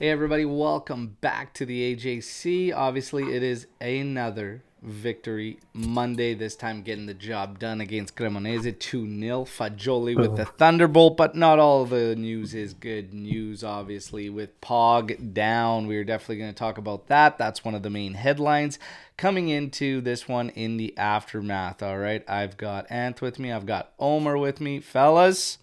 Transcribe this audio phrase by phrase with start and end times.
[0.00, 2.74] Hey everybody, welcome back to the AJC.
[2.74, 6.32] Obviously, it is another victory Monday.
[6.32, 9.44] This time, getting the job done against Cremonese 2 0.
[9.44, 13.62] Fagioli with the Thunderbolt, but not all the news is good news.
[13.62, 17.36] Obviously, with Pog down, we're definitely going to talk about that.
[17.36, 18.78] That's one of the main headlines
[19.18, 21.82] coming into this one in the aftermath.
[21.82, 25.58] All right, I've got Anth with me, I've got Omer with me, fellas.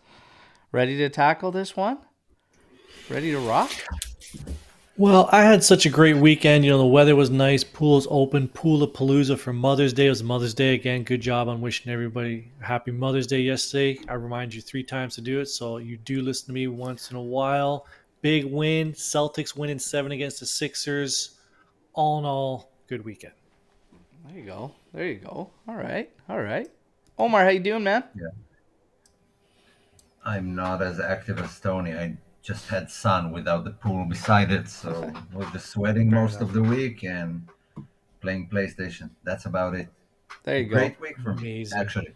[0.71, 1.97] Ready to tackle this one?
[3.09, 3.71] Ready to rock?
[4.99, 6.65] Well, I had such a great weekend.
[6.65, 7.63] You know, the weather was nice.
[7.63, 8.47] Pools open.
[8.47, 10.07] Pool of Palooza for Mother's Day.
[10.07, 11.03] It was Mother's Day again.
[11.03, 13.99] Good job on wishing everybody happy Mother's Day yesterday.
[14.09, 17.11] I remind you three times to do it, so you do listen to me once
[17.11, 17.85] in a while.
[18.21, 18.91] Big win.
[18.93, 21.37] Celtics winning seven against the Sixers.
[21.93, 23.33] All in all, good weekend.
[24.25, 24.71] There you go.
[24.93, 25.51] There you go.
[25.67, 26.09] All right.
[26.27, 26.67] All right.
[27.19, 28.03] Omar, how you doing, man?
[28.15, 28.29] Yeah.
[30.25, 31.93] I'm not as active as Tony.
[31.93, 36.53] I just had sun without the pool beside it, so was just sweating most of
[36.53, 37.45] the week and
[38.21, 39.09] playing PlayStation.
[39.25, 39.89] That's about it.
[40.43, 40.75] There you go.
[40.77, 41.79] Great week for me, Amazing.
[41.79, 42.13] actually.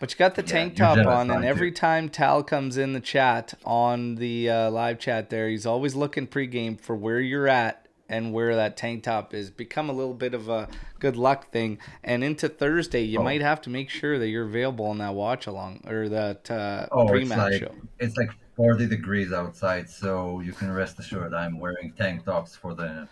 [0.00, 1.48] But you got the tank you're top on, and aren't you?
[1.50, 5.94] every time Tal comes in the chat on the uh, live chat there, he's always
[5.94, 9.48] looking pregame for where you're at and where that tank top is.
[9.50, 10.66] Become a little bit of a
[10.98, 11.78] good luck thing.
[12.02, 13.22] And into Thursday, you Oh.
[13.22, 16.88] might have to make sure that you're available on that watch along or that uh,
[16.90, 17.72] Oh, pre-match like show.
[18.00, 18.30] it's like
[18.62, 23.08] 40 degrees outside, so you can rest assured I'm wearing tank tops for the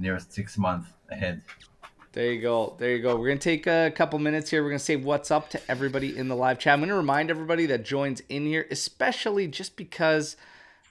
[0.00, 1.40] nearest six months ahead.
[2.10, 2.74] There you go.
[2.80, 3.14] There you go.
[3.14, 4.60] We're going to take a couple minutes here.
[4.60, 6.72] We're going to say what's up to everybody in the live chat.
[6.72, 10.34] I'm going to remind everybody that joins in here, especially just because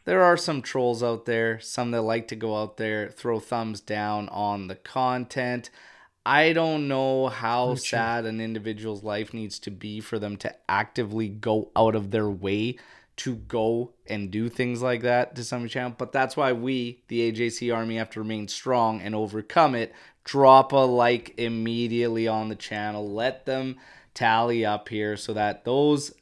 [0.05, 3.81] there are some trolls out there, some that like to go out there, throw thumbs
[3.81, 5.69] down on the content.
[6.25, 10.55] I don't know how oh, sad an individual's life needs to be for them to
[10.69, 12.77] actively go out of their way
[13.21, 15.99] to go and do things like that to some extent.
[15.99, 19.93] But that's why we, the AJC Army, have to remain strong and overcome it.
[20.23, 23.07] Drop a like immediately on the channel.
[23.11, 23.77] Let them
[24.15, 26.13] tally up here so that those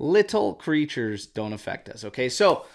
[0.00, 2.02] little creatures don't affect us.
[2.02, 2.66] Okay, so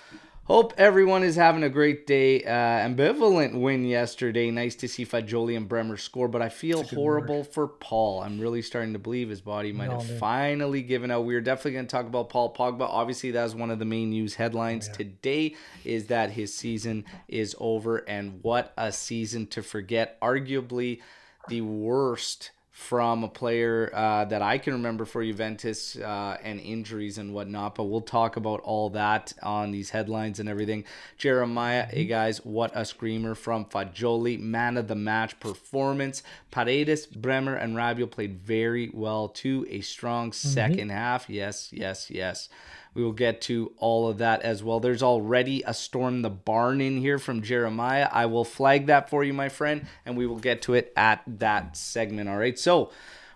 [0.50, 2.44] hope everyone is having a great day.
[2.44, 4.50] Uh, ambivalent win yesterday.
[4.50, 8.24] Nice to see Fagioli and Bremer score, but I feel horrible for Paul.
[8.24, 11.26] I'm really starting to believe his body might have finally given out.
[11.26, 12.82] We're definitely going to talk about Paul Pogba.
[12.82, 15.56] Obviously, that was one of the main news headlines today.
[15.86, 20.20] Is that his season is over, and what a season to forget.
[20.20, 21.02] Arguably
[21.48, 27.18] the worst from a player uh, that I can remember for Juventus uh, and injuries
[27.18, 27.76] and whatnot.
[27.76, 30.86] But we'll talk about all that on these headlines and everything.
[31.18, 34.40] Jeremiah, hey guys, what a screamer from Fagioli.
[34.40, 36.24] Man of the match performance.
[36.52, 39.68] Paredes, Bremer, and Rabiot played very well too.
[39.70, 41.30] A strong 2nd half.
[41.30, 42.48] Yes, yes, yes.
[42.94, 44.80] We will get to all of that as well.
[44.80, 48.10] There's already a Storm the Barn in here from Jeremiah.
[48.12, 51.22] I will flag that for you, my friend, and we will get to it at
[51.28, 52.30] that segment.
[52.30, 52.58] All right.
[52.58, 52.92] So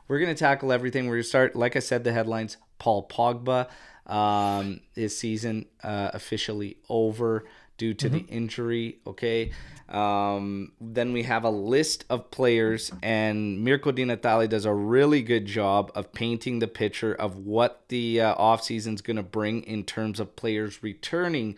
[0.07, 1.05] we're going to tackle everything.
[1.05, 3.69] We're going to start, like I said, the headlines Paul Pogba,
[4.05, 7.45] um, his season uh, officially over
[7.77, 8.99] due to the injury.
[9.07, 9.51] Okay.
[9.93, 15.21] Um, then we have a list of players, and Mirko Di Natale does a really
[15.21, 19.61] good job of painting the picture of what the uh, offseason is going to bring
[19.63, 21.55] in terms of players returning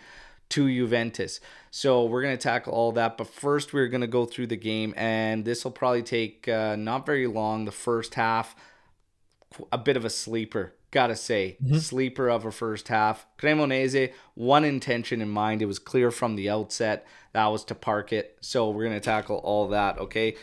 [0.49, 1.39] to Juventus.
[1.71, 4.57] So we're going to tackle all that, but first we're going to go through the
[4.57, 7.63] game, and this will probably take uh, not very long.
[7.63, 8.55] The first half,
[9.71, 13.25] a bit of a sleeper, gotta say, sleeper of a first half.
[13.37, 15.61] Cremonese, one intention in mind.
[15.61, 17.05] It was clear from the outset
[17.35, 18.37] that was to park it.
[18.39, 19.99] So we're gonna tackle all that.
[19.99, 20.37] Okay.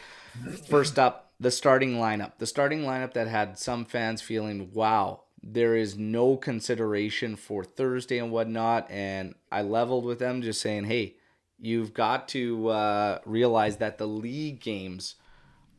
[0.68, 2.32] First up, the starting lineup.
[2.38, 8.18] The starting lineup that had some fans feeling, wow, there is no consideration for Thursday
[8.18, 8.90] and whatnot.
[8.90, 11.16] And I leveled with them, just saying, hey,
[11.58, 15.14] you've got to uh, realize that the league games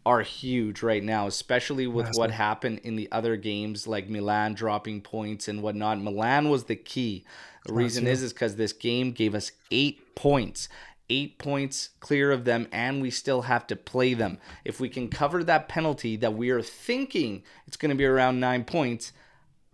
[0.05, 5.01] are huge right now, especially with what happened in the other games, like Milan dropping
[5.01, 6.01] points and whatnot.
[6.01, 7.23] Milan was the key.
[7.65, 10.67] The reason is is because this game gave us eight points.
[11.09, 14.39] Eight points clear of them, and we still have to play them.
[14.63, 18.39] If we can cover that penalty that we are thinking it's going to be around
[18.39, 19.11] nine points,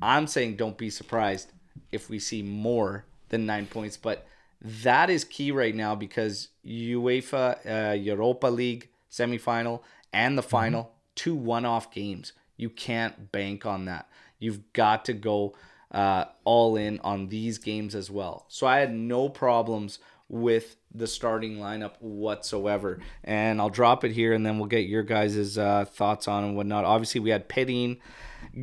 [0.02, 1.52] I'm saying don't be surprised
[1.92, 3.96] if we see more than nine points.
[3.96, 4.26] But
[4.62, 9.82] that is key right now because UEFA uh, Europa League semifinal
[10.12, 12.34] and the final two one-off games.
[12.58, 14.10] You can't bank on that.
[14.40, 15.56] You've got to go
[15.92, 18.46] uh, all in on these games as well.
[18.48, 20.00] So I had no problems
[20.30, 23.00] with the starting lineup whatsoever.
[23.24, 26.56] And I'll drop it here and then we'll get your guys' uh, thoughts on and
[26.56, 26.86] whatnot.
[26.86, 27.98] Obviously, we had Perin,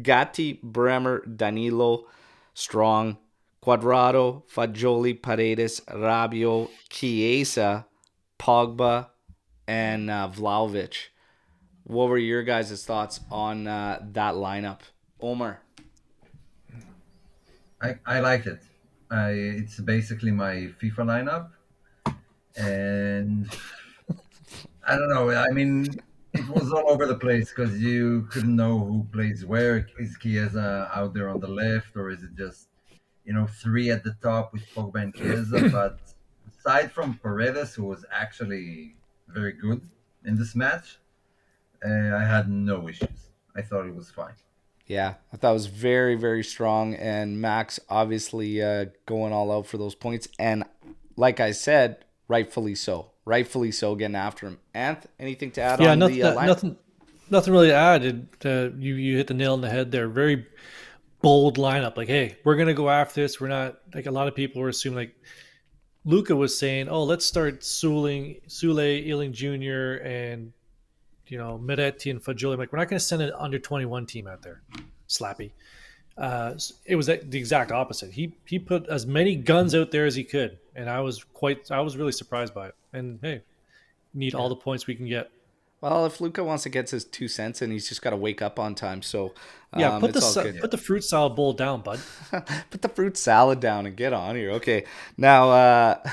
[0.02, 2.06] Gatti, Bremer, Danilo,
[2.54, 3.18] Strong,
[3.62, 7.86] Cuadrado, Fagioli, Paredes, Rabiot, Chiesa,
[8.38, 9.08] Pogba,
[9.66, 11.08] and uh, Vlahovic.
[11.82, 14.80] What were your guys' thoughts on uh, that lineup?
[15.20, 15.60] Omar.
[17.80, 18.60] I, I liked it.
[19.10, 21.50] I, it's basically my FIFA lineup,
[22.56, 23.49] and
[24.87, 25.31] I don't know.
[25.31, 25.87] I mean,
[26.32, 29.87] it was all over the place because you couldn't know who plays where.
[29.99, 32.69] Is Chiesa out there on the left, or is it just
[33.25, 35.69] you know three at the top with Pogba and Chiesa?
[35.73, 35.99] but
[36.58, 38.97] aside from Paredes, who was actually
[39.29, 39.81] very good
[40.25, 40.99] in this match,
[41.85, 43.31] uh, I had no issues.
[43.55, 44.35] I thought it was fine.
[44.87, 49.67] Yeah, I thought it was very, very strong, and Max obviously uh, going all out
[49.67, 50.64] for those points, and
[51.17, 54.58] like I said, rightfully so, rightfully so, getting after him.
[54.75, 56.46] Anth, anything to add yeah, on nothing, the uh, line?
[56.46, 56.76] nothing,
[57.31, 58.05] nothing really to add.
[58.05, 60.08] It, uh, you you hit the nail on the head there.
[60.08, 60.46] Very
[61.23, 61.96] bold lineup.
[61.96, 63.40] Like, hey, we're gonna go after this.
[63.40, 64.96] We're not like a lot of people were assuming.
[64.96, 65.17] Like,
[66.05, 70.05] Luca was saying, oh, let's start Suling, Soulé, Iling Jr.
[70.06, 70.52] and
[71.28, 72.58] you know, Miretti and Fagioli.
[72.58, 74.62] Like, we're not going to send an under 21 team out there.
[75.08, 75.52] Slappy.
[76.17, 78.11] Uh, it was the exact opposite.
[78.12, 81.70] He he put as many guns out there as he could, and I was quite
[81.70, 82.75] I was really surprised by it.
[82.93, 83.43] And hey,
[84.14, 85.31] need all the points we can get.
[85.81, 88.40] Well, if Luca wants to get his two cents and he's just got to wake
[88.40, 89.02] up on time.
[89.02, 89.34] So
[89.75, 90.61] um, Yeah, put the all good.
[90.61, 92.00] put the fruit salad bowl down, bud.
[92.70, 94.52] Put the fruit salad down and get on here.
[94.52, 94.84] Okay.
[95.19, 96.11] Now uh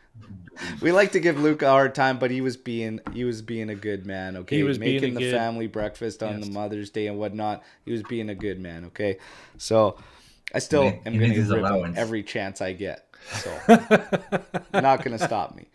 [0.82, 3.70] we like to give Luca a hard time, but he was being he was being
[3.70, 4.56] a good man, okay?
[4.56, 6.46] He was making a the good- family breakfast on Yes.
[6.46, 7.62] the Mother's Day and whatnot.
[7.84, 9.18] He was being a good man, okay?
[9.56, 9.96] So
[10.54, 13.06] I still He- am gonna needs his rip him every chance I get.
[13.32, 13.58] So
[14.72, 15.68] not gonna stop me.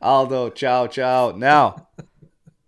[0.00, 1.32] Aldo, ciao, ciao.
[1.32, 1.88] Now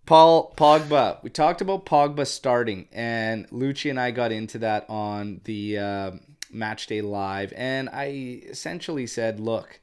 [0.07, 1.21] Paul Pogba.
[1.25, 6.11] We talked about Pogba starting, and Lucci and I got into that on the uh,
[6.51, 9.81] match day live, and I essentially said, look,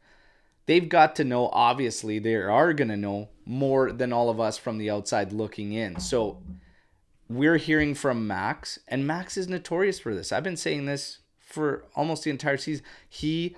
[0.65, 1.49] they've got to know.
[1.49, 5.73] Obviously, they are going to know more than all of us from the outside looking
[5.73, 5.99] in.
[5.99, 6.41] So
[7.29, 10.31] we're hearing from Max, and Max is notorious for this.
[10.31, 12.85] I've been saying this for almost the entire season.
[13.09, 13.57] He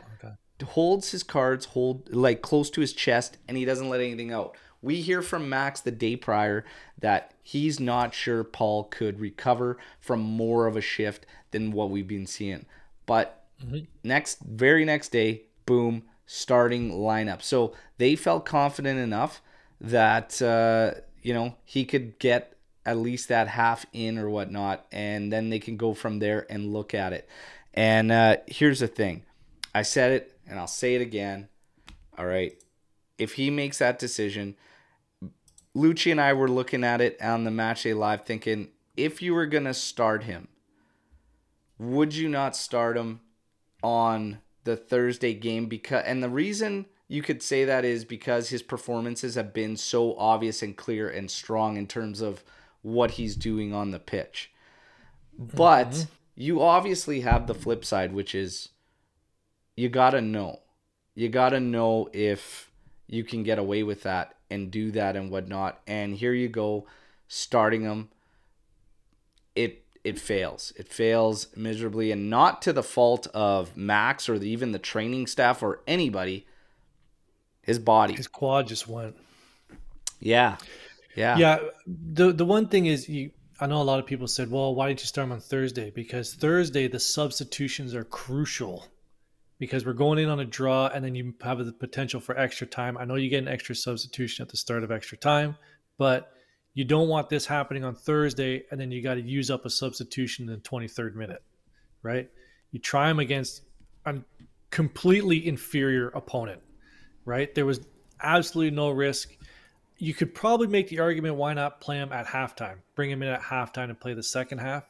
[0.63, 4.55] holds his cards hold like close to his chest and he doesn't let anything out.
[4.81, 6.63] We hear from Max the day prior
[6.99, 12.07] that he's not sure Paul could recover from more of a shift than what we've
[12.07, 12.65] been seeing.
[13.05, 13.43] But
[14.03, 17.41] next very next day, boom, starting lineup.
[17.41, 19.41] So they felt confident enough
[19.81, 22.55] that uh, you know he could get
[22.85, 26.71] at least that half in or whatnot, and then they can go from there and
[26.71, 27.27] look at it.
[27.73, 29.23] And uh, here's the thing,
[29.73, 31.47] I said it and I'll say it again.
[32.17, 32.53] All right,
[33.17, 34.55] if he makes that decision,
[35.75, 39.33] Lucci and I were looking at it on the match day live, thinking if you
[39.33, 40.47] were gonna start him,
[41.77, 43.21] would you not start him
[43.83, 45.67] on the Thursday game?
[45.67, 50.15] Because and the reason you could say that is because his performances have been so
[50.17, 52.43] obvious and clear and strong in terms of
[52.81, 54.51] what he's doing on the pitch.
[55.39, 55.57] Mm-hmm.
[55.57, 58.69] But you obviously have the flip side, which is
[59.75, 60.59] you gotta know.
[61.13, 62.71] You gotta know if
[63.07, 65.81] you can get away with that and do that and whatnot.
[65.87, 66.87] And here you go,
[67.27, 68.09] starting them.
[69.55, 70.71] It it fails.
[70.77, 75.27] It fails miserably, and not to the fault of Max or the, even the training
[75.27, 76.45] staff or anybody.
[77.61, 78.13] His body.
[78.13, 79.15] His quad just went.
[80.19, 80.57] Yeah.
[81.15, 81.37] Yeah.
[81.37, 83.31] Yeah, the the one thing is you.
[83.59, 85.89] I know a lot of people said, "Well, why did you start him on Thursday?"
[85.89, 88.85] Because Thursday the substitutions are crucial.
[89.57, 92.67] Because we're going in on a draw, and then you have the potential for extra
[92.67, 92.97] time.
[92.97, 95.55] I know you get an extra substitution at the start of extra time,
[95.97, 96.31] but
[96.73, 99.69] you don't want this happening on Thursday, and then you got to use up a
[99.69, 101.41] substitution in the 23rd minute,
[102.03, 102.29] right?
[102.71, 103.61] You try them against
[104.05, 104.15] a
[104.71, 106.61] completely inferior opponent,
[107.23, 107.53] right?
[107.55, 107.79] There was
[108.21, 109.37] absolutely no risk
[109.97, 113.29] you could probably make the argument why not play him at halftime bring him in
[113.29, 114.83] at halftime and play the second half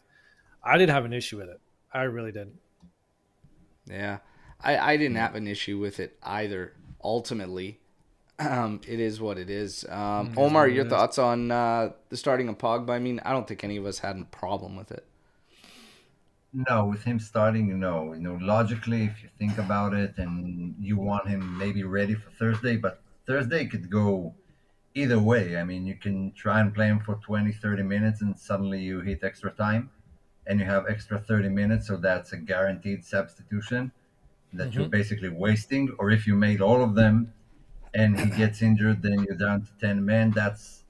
[0.63, 1.59] i didn't have an issue with it
[1.93, 2.57] i really didn't
[3.87, 4.19] Yeah.
[4.61, 6.73] I, I didn't have an issue with it either.
[7.03, 7.79] Ultimately,
[8.39, 9.85] um, it is what it is.
[9.89, 12.91] Um, Omar, your thoughts on uh, the starting of Pogba?
[12.91, 15.05] I mean, I don't think any of us had a problem with it.
[16.53, 18.13] No, with him starting, no.
[18.13, 22.29] You know, logically, if you think about it, and you want him maybe ready for
[22.31, 24.33] Thursday, but Thursday could go
[24.93, 25.57] either way.
[25.57, 29.01] I mean, you can try and play him for 20, 30 minutes, and suddenly you
[29.01, 29.89] hit extra time,
[30.47, 33.91] and you have extra 30 minutes, so that's a guaranteed substitution
[34.57, 35.93] that you're basically wasting.
[35.99, 37.33] Or if you made all of them
[37.93, 40.31] and he gets injured, then you're down to ten men.
[40.31, 40.83] That's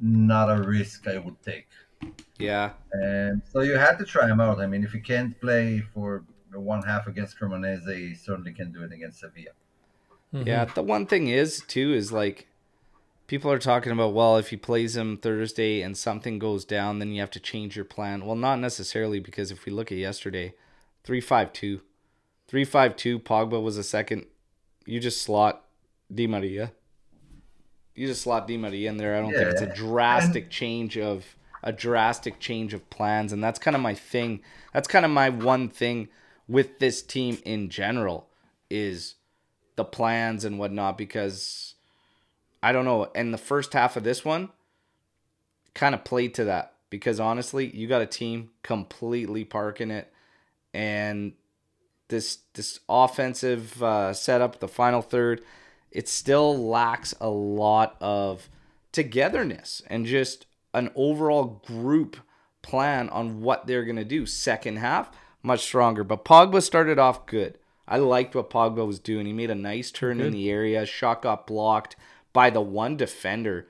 [0.00, 1.68] not a risk I would take.
[2.38, 2.70] Yeah.
[2.92, 4.60] And so you had to try him out.
[4.60, 8.82] I mean, if you can't play for one half against Cremonese, you certainly can do
[8.84, 9.50] it against Sevilla.
[10.32, 10.46] Mhm.
[10.46, 12.48] Yeah, the one thing is too is like
[13.26, 17.12] people are talking about well, if he plays him Thursday and something goes down, then
[17.12, 18.24] you have to change your plan.
[18.24, 20.54] Well, not necessarily because if we look at yesterday,
[21.04, 21.80] three five two,
[22.54, 24.26] three five two, Pogba was a second.
[24.86, 25.64] You just slot
[26.14, 26.70] Di Maria.
[27.96, 29.16] You just slot Di Maria in there.
[29.16, 31.34] I don't think it's a Yeah, drastic change of
[31.64, 34.40] a drastic change of plans, and that's kind of my thing.
[34.72, 36.06] That's kind of my one thing
[36.46, 38.28] with this team in general
[38.70, 39.16] is
[39.74, 41.74] the plans and whatnot because
[42.62, 43.10] I don't know.
[43.16, 44.50] And the first half of this one
[45.74, 50.12] kind of played to that because honestly, you got a team completely parking it,
[50.72, 51.32] and
[52.08, 55.44] this this offensive uh, setup, the final third,
[55.90, 58.48] it still lacks a lot of
[58.92, 62.16] togetherness and just an overall group
[62.62, 64.26] plan on what they're gonna do.
[64.26, 65.10] Second half,
[65.42, 67.58] much stronger, but Pogba started off good.
[67.86, 69.26] I liked what Pogba was doing.
[69.26, 70.86] He made a nice turn in the area.
[70.86, 71.96] Shot got blocked
[72.32, 73.68] by the one defender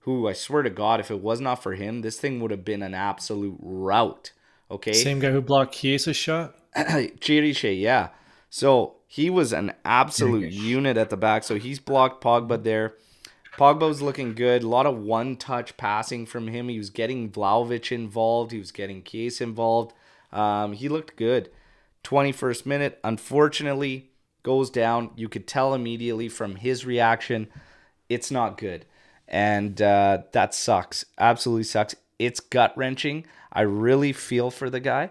[0.00, 2.64] who I swear to God, if it was not for him, this thing would have
[2.64, 4.32] been an absolute rout.
[4.70, 4.92] Okay.
[4.92, 6.54] Same guy who blocked Chiesa's shot.
[7.20, 8.08] Chiriche, yeah.
[8.50, 11.44] So he was an absolute unit at the back.
[11.44, 12.94] So he's blocked Pogba there.
[13.56, 14.62] Pogba's looking good.
[14.62, 16.68] A lot of one touch passing from him.
[16.68, 18.50] He was getting Vlahovic involved.
[18.50, 19.92] He was getting Case involved.
[20.32, 21.50] Um, he looked good.
[22.02, 24.10] 21st minute, unfortunately,
[24.42, 25.10] goes down.
[25.16, 27.48] You could tell immediately from his reaction,
[28.08, 28.84] it's not good.
[29.28, 31.04] And uh, that sucks.
[31.18, 31.94] Absolutely sucks.
[32.18, 33.26] It's gut wrenching.
[33.52, 35.10] I really feel for the guy.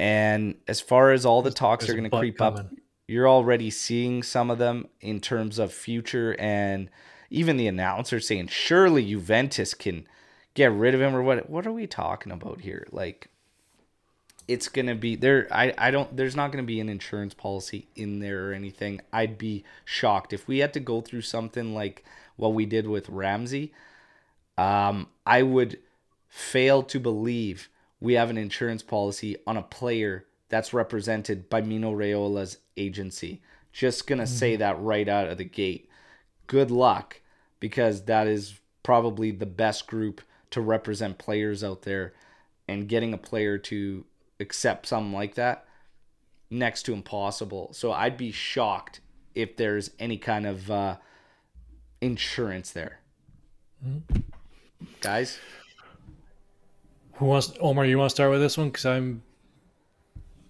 [0.00, 2.66] And as far as all the talks there's are going to creep up,
[3.06, 6.88] you're already seeing some of them in terms of future and
[7.28, 10.06] even the announcer saying surely Juventus can
[10.54, 12.86] get rid of him or what what are we talking about here?
[12.90, 13.28] Like
[14.48, 18.20] it's gonna be there I, I don't there's not gonna be an insurance policy in
[18.20, 19.02] there or anything.
[19.12, 20.32] I'd be shocked.
[20.32, 22.04] If we had to go through something like
[22.36, 23.74] what we did with Ramsey
[24.56, 25.78] um I would
[26.26, 27.68] fail to believe
[28.00, 33.42] we have an insurance policy on a player that's represented by Mino Raiola's agency.
[33.72, 35.88] Just gonna say that right out of the gate.
[36.46, 37.20] Good luck,
[37.60, 42.12] because that is probably the best group to represent players out there,
[42.66, 44.04] and getting a player to
[44.40, 45.66] accept something like that
[46.50, 47.72] next to impossible.
[47.72, 49.00] So I'd be shocked
[49.34, 50.96] if there's any kind of uh,
[52.00, 52.98] insurance there.
[55.00, 55.38] Guys,
[57.20, 57.84] Who wants Omar?
[57.86, 59.22] You want to start with this one because I'm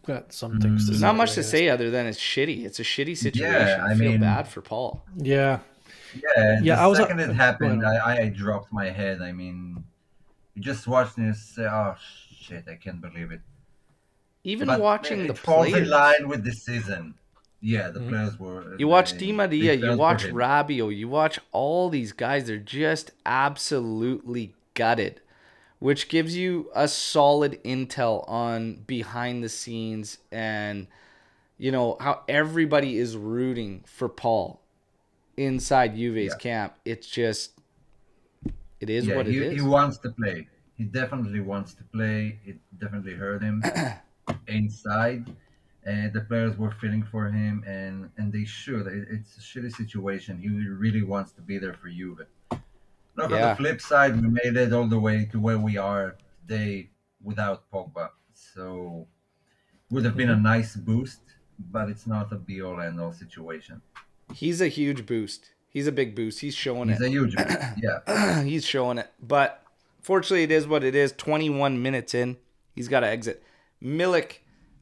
[0.06, 0.84] got some things.
[0.86, 2.64] To there's say not much to say other than it's shitty.
[2.64, 3.52] It's a shitty situation.
[3.52, 5.04] Yeah, I I feel mean- bad for Paul.
[5.16, 5.58] Yeah,
[6.14, 9.20] Yeah, Yeah, the I was- second it happened, go I, I dropped my head.
[9.20, 9.84] I mean,
[10.54, 11.94] you just watch this, say, "Oh
[12.40, 13.40] shit, I can't believe it."
[14.44, 15.86] Even But watching it the falls players.
[15.86, 17.14] in line with the season.
[17.60, 18.08] Yeah, the Mhm.
[18.08, 18.76] players were.
[18.78, 20.34] You watch they- Di Maria, you watch him.
[20.34, 22.46] Rabiot, you watch all these guys.
[22.46, 25.20] They're just absolutely gutted,
[25.80, 30.88] which gives you a solid intel on behind the scenes and
[31.58, 34.62] you know how everybody is rooting for Paul
[35.36, 36.38] inside Juve's Yeah.
[36.38, 36.74] camp.
[36.84, 37.60] It's just
[38.80, 39.54] it is yeah, what he, it is.
[39.54, 40.48] he wants to play.
[40.76, 42.40] He definitely wants to play.
[42.44, 43.62] It definitely hurt him
[44.46, 45.36] inside.
[45.84, 48.86] And the players were feeling for him, and and they should.
[48.86, 50.38] It, it's a shitty situation.
[50.38, 52.26] He really wants to be there for Juve.
[53.16, 56.16] Look, on the flip side, we made it all the way to where we are
[56.40, 56.90] today
[57.22, 58.10] without Pogba.
[58.32, 59.06] So
[59.90, 60.42] would have been a mm-hmm.
[60.42, 61.20] nice boost,
[61.58, 63.82] but it's not a be all end all situation.
[64.32, 65.50] He's a huge boost.
[65.68, 66.40] He's a big boost.
[66.40, 67.08] He's showing He's it.
[67.08, 67.58] He's a huge boost.
[67.82, 68.42] Yeah.
[68.42, 69.10] he's showing it.
[69.20, 69.62] But
[70.00, 71.12] fortunately, it is what it is.
[71.12, 72.36] 21 minutes in,
[72.74, 73.42] he's got to exit.
[73.82, 74.38] Milik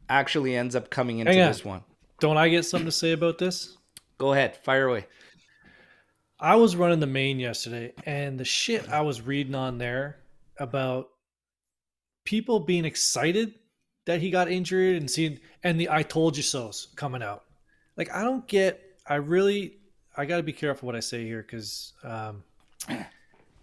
[0.09, 1.49] actually ends up coming into on.
[1.49, 1.85] this one.
[2.21, 3.77] don't I get something to say about this?
[4.17, 5.07] Go ahead, fire away.
[6.41, 10.19] I was running the main yesterday, and the shit I was reading on there
[10.59, 11.09] about
[12.25, 13.55] people being excited
[14.05, 17.45] that he got injured and seeing and the "I told you so's" coming out.
[17.97, 18.83] Like I don't get.
[19.07, 19.75] I really.
[20.17, 22.43] I got to be careful what I say here because um,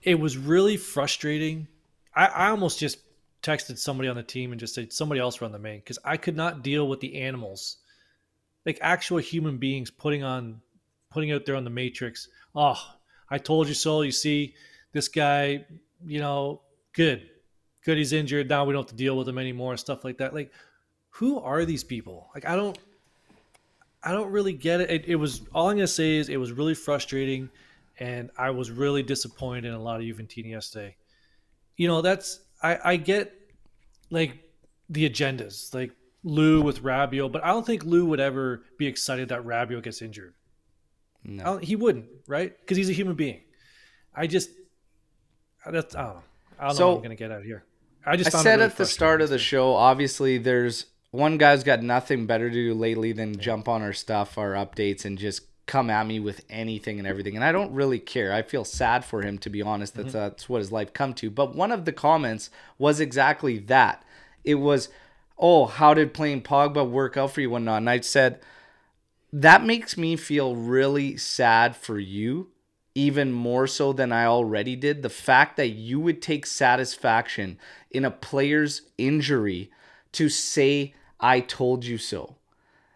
[0.04, 1.68] it was really frustrating.
[2.16, 3.00] I, I almost just
[3.44, 6.18] texted somebody on the team and just said somebody else run the main because I
[6.18, 7.78] could not deal with the animals,
[8.66, 10.62] like actual human beings putting on,
[11.16, 12.28] putting out there on the matrix.
[12.54, 12.78] Oh,
[13.30, 14.02] I told you so.
[14.02, 14.54] You see,
[14.92, 15.66] this guy,
[16.06, 17.30] you know, good,
[17.86, 17.98] good.
[17.98, 18.66] He's injured now.
[18.66, 20.34] We don't have to deal with him anymore and stuff like that.
[20.34, 20.52] Like,
[21.12, 22.30] who are these people?
[22.36, 22.78] Like, I don't.
[24.04, 24.92] I don't really get it.
[24.92, 25.06] it.
[25.08, 27.50] It was all I'm gonna say is it was really frustrating,
[27.98, 30.98] and I was really disappointed in a lot of Juventini yesterday.
[31.78, 33.34] You know, that's I, I get
[34.12, 34.38] like
[34.90, 35.92] the agendas, like
[36.26, 40.02] Lou with Rabiot, but I don't think Lou would ever be excited that Rabiot gets
[40.02, 40.34] injured.
[41.28, 41.58] No.
[41.58, 42.58] he wouldn't, right?
[42.60, 43.42] Because he's a human being.
[44.14, 44.50] I just,
[45.70, 46.24] that's I don't know.
[46.60, 47.64] I don't So- know what I'm gonna get out of here.
[48.06, 51.64] I just I said really at the start of the show, obviously, there's one guy's
[51.64, 55.42] got nothing better to do lately than jump on our stuff, our updates, and just
[55.66, 57.36] come at me with anything and everything.
[57.36, 58.32] And I don't really care.
[58.32, 59.96] I feel sad for him, to be honest.
[59.96, 60.18] That's, mm-hmm.
[60.18, 61.32] that's what his life come to.
[61.32, 64.04] But one of the comments was exactly that.
[64.44, 64.90] It was,
[65.40, 67.78] oh, how did playing Pogba work out for you, whatnot?
[67.78, 68.40] And I said,
[69.36, 72.48] that makes me feel really sad for you
[72.98, 75.02] even more so than I already did.
[75.02, 77.60] The fact that you would take satisfaction
[77.92, 79.70] in a player's injury
[80.14, 82.38] to say, I told you so.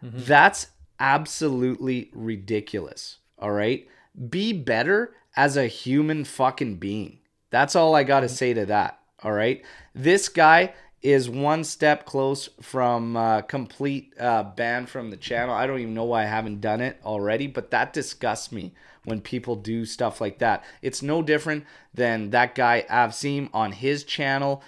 [0.02, 0.20] Mm-hmm.
[0.24, 0.68] That's
[0.98, 3.18] absolutely ridiculous.
[3.38, 3.86] All right.
[4.30, 7.18] Be better as a human fucking being.
[7.50, 8.34] That's all I got to mm-hmm.
[8.34, 8.98] say to that.
[9.22, 9.62] All right.
[9.94, 15.54] This guy is one step close from uh, complete uh, ban from the channel.
[15.54, 19.20] I don't even know why I haven't done it already, but that disgusts me when
[19.20, 20.64] people do stuff like that.
[20.82, 21.64] It's no different
[21.94, 24.62] than that guy Avsim on his channel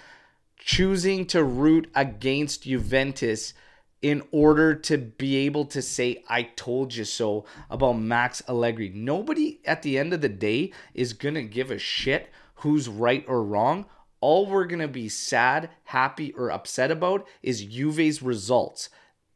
[0.57, 3.53] choosing to root against Juventus
[4.01, 8.89] in order to be able to say I told you so about Max Allegri.
[8.89, 13.23] Nobody at the end of the day is going to give a shit who's right
[13.27, 13.85] or wrong.
[14.23, 18.87] All we're going to be sad, happy or upset about is Juve's results.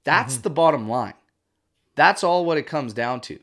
[0.06, 1.16] That's the bottom line.
[1.96, 3.38] That's all what it comes down to.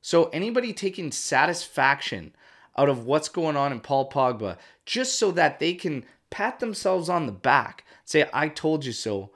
[0.00, 2.34] So anybody taking satisfaction
[2.78, 7.10] out of what's going on in Paul Pogba just so that they can pat themselves
[7.10, 9.30] on the back, say I told you so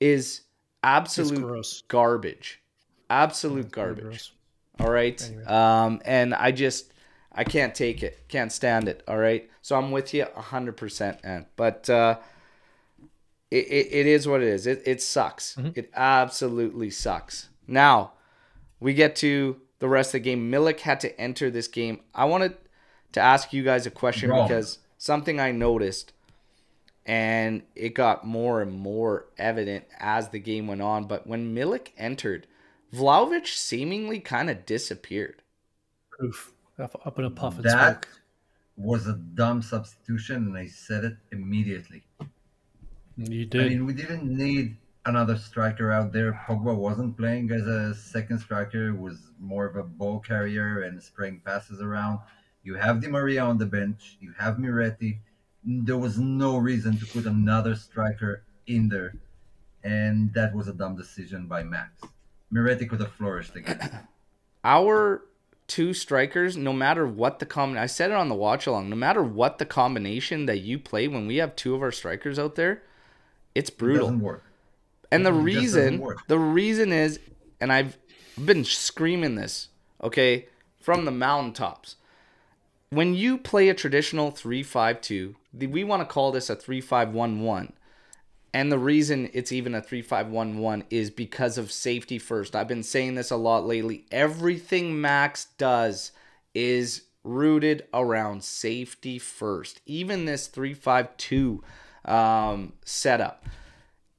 [0.00, 0.40] is
[0.82, 2.60] absolute garbage.
[3.08, 4.34] Absolute garbage.
[4.80, 5.22] All right.
[5.46, 6.92] Um, and I just
[7.38, 8.26] I can't take it.
[8.26, 9.04] Can't stand it.
[9.06, 9.48] All right.
[9.62, 11.46] So I'm with you hundred percent, man.
[11.54, 12.18] But uh,
[13.48, 14.66] it, it, it is what it is.
[14.66, 15.56] It it sucks.
[15.76, 17.48] It absolutely sucks.
[17.68, 18.14] Now
[18.80, 20.50] we get to the rest of the game.
[20.50, 22.00] Milik had to enter this game.
[22.12, 22.56] I wanted
[23.12, 26.12] to ask you guys a question because something I noticed
[27.06, 31.04] and it got more and more evident as the game went on.
[31.04, 32.48] But when Milik entered,
[32.92, 35.42] Vlahovic seemingly kind of disappeared.
[36.18, 36.52] Poof.
[36.78, 38.08] Up, up in a puff and That smoke.
[38.76, 42.04] was a dumb substitution, and I said it immediately.
[43.16, 43.66] You did.
[43.66, 46.32] I mean, we didn't need another striker out there.
[46.46, 51.40] Pogba wasn't playing as a second striker; was more of a ball carrier and spraying
[51.44, 52.20] passes around.
[52.62, 54.16] You have Di Maria on the bench.
[54.20, 55.18] You have Miretti.
[55.64, 59.14] There was no reason to put another striker in there,
[59.82, 62.02] and that was a dumb decision by Max.
[62.52, 64.06] Miretti could have flourished again.
[64.62, 65.22] Our
[65.68, 68.96] two strikers, no matter what the common, I said it on the watch along, no
[68.96, 72.56] matter what the combination that you play when we have two of our strikers out
[72.56, 72.82] there,
[73.54, 74.10] it's brutal.
[74.10, 74.44] work.
[75.12, 77.20] And the It reason, the reason is,
[77.60, 77.96] and I've
[78.42, 79.68] been screaming this,
[80.02, 80.48] okay,
[80.80, 81.96] from the mountaintops.
[82.90, 87.72] When you play a traditional 3-5-2, we want to call this a 3-5-1-1.
[88.54, 92.56] And the reason it's even a 3-5-1-1 is because of safety first.
[92.56, 94.06] I've been saying this a lot lately.
[94.10, 96.12] Everything Max does
[96.54, 99.80] is rooted around safety first.
[99.84, 101.60] Even this 3-5-2
[102.06, 103.44] um, setup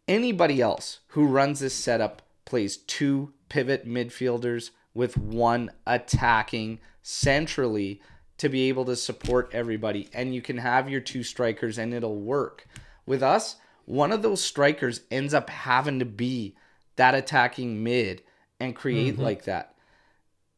[0.09, 8.01] anybody else who runs this setup plays two pivot midfielders with one attacking centrally
[8.37, 12.19] to be able to support everybody and you can have your two strikers and it'll
[12.19, 12.67] work
[13.05, 13.57] with us
[13.89, 16.55] one of those strikers ends up having to be
[16.95, 18.21] that attacking mid
[18.59, 19.23] and create mm-hmm.
[19.23, 19.75] like that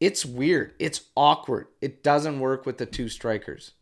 [0.00, 3.72] it's weird it's awkward it doesn't work with the two strikers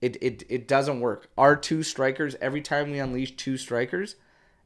[0.00, 4.16] it, it it doesn't work our two strikers every time we unleash two strikers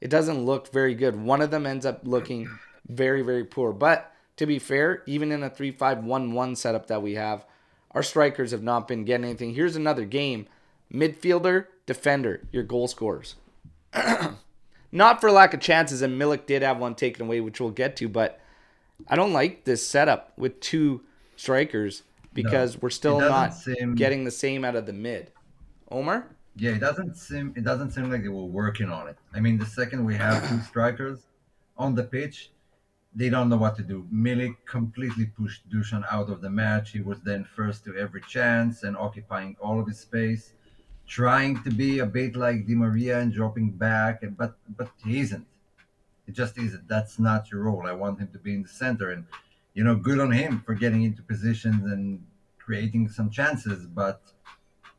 [0.01, 1.17] it doesn't look very good.
[1.17, 2.49] One of them ends up looking
[2.87, 3.73] very, very poor.
[3.73, 7.45] But to be fair, even in a 3 5 1 1 setup that we have,
[7.93, 9.55] our strikers have not been getting anything.
[9.55, 10.47] Here's another game
[10.93, 13.37] midfielder, defender, your goal scorers.
[14.93, 17.97] not for lack of chances, and Milik did have one taken away, which we'll get
[17.97, 18.41] to, but
[19.09, 21.03] I don't like this setup with two
[21.37, 25.33] strikers because we're still not seem- getting the same out of the mid.
[25.91, 26.27] Omar?
[26.57, 29.17] Yeah, it doesn't seem it doesn't seem like they were working on it.
[29.35, 31.27] I mean, the second we have two strikers
[31.77, 32.51] on the pitch,
[33.15, 34.07] they don't know what to do.
[34.13, 36.93] Milik completely pushed Dushan out of the match.
[36.93, 40.55] He was then first to every chance and occupying all of his space,
[41.07, 45.21] trying to be a bit like Di Maria and dropping back, and but but he
[45.21, 45.47] isn't.
[46.27, 46.89] It just isn't.
[46.89, 47.87] That's not your role.
[47.87, 49.25] I want him to be in the center, and
[49.75, 52.25] you know, good on him for getting into positions and
[52.59, 53.87] creating some chances.
[53.87, 54.21] But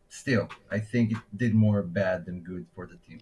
[0.09, 3.19] still, I think it did more bad than good for the team.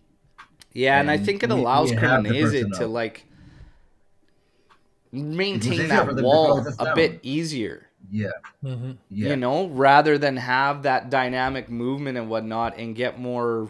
[0.73, 3.25] Yeah, and, I think it allows Cremonese to like
[5.11, 7.89] maintain that for them to wall a bit easier.
[8.09, 9.29] Yeah, hmm yeah.
[9.29, 13.69] you know, rather than have that dynamic movement and whatnot and get more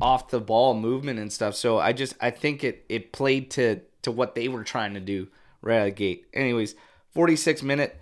[0.00, 1.54] off the ball movement and stuff.
[1.54, 5.00] So I just I think it it played to to what they were trying to
[5.00, 5.28] do
[5.62, 6.26] right out of the gate.
[6.32, 6.74] Anyways,
[7.12, 8.00] 46 minute.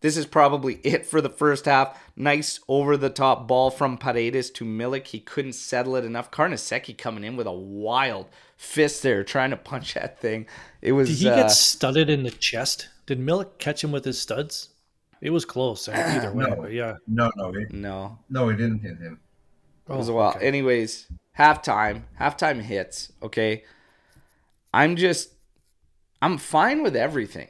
[0.00, 1.98] This is probably it for the first half.
[2.16, 5.06] Nice over the top ball from Paredes to Milik.
[5.06, 6.30] He couldn't settle it enough.
[6.30, 10.46] Carnesecchi coming in with a wild fist there, trying to punch that thing.
[10.82, 12.88] It was Did he uh, get studded in the chest?
[13.06, 14.70] Did Milik catch him with his studs?
[15.24, 15.88] It was close.
[15.88, 16.54] eh, Either way, No.
[16.56, 16.96] but yeah.
[17.08, 18.18] No, no, it, no.
[18.30, 19.18] no, it didn't hit him.
[19.88, 20.30] Oh, as well.
[20.36, 20.46] okay.
[20.46, 21.06] Anyways,
[21.38, 23.10] halftime, halftime hits.
[23.22, 23.64] Okay,
[24.72, 25.30] I'm just,
[26.22, 27.48] I'm fine with everything.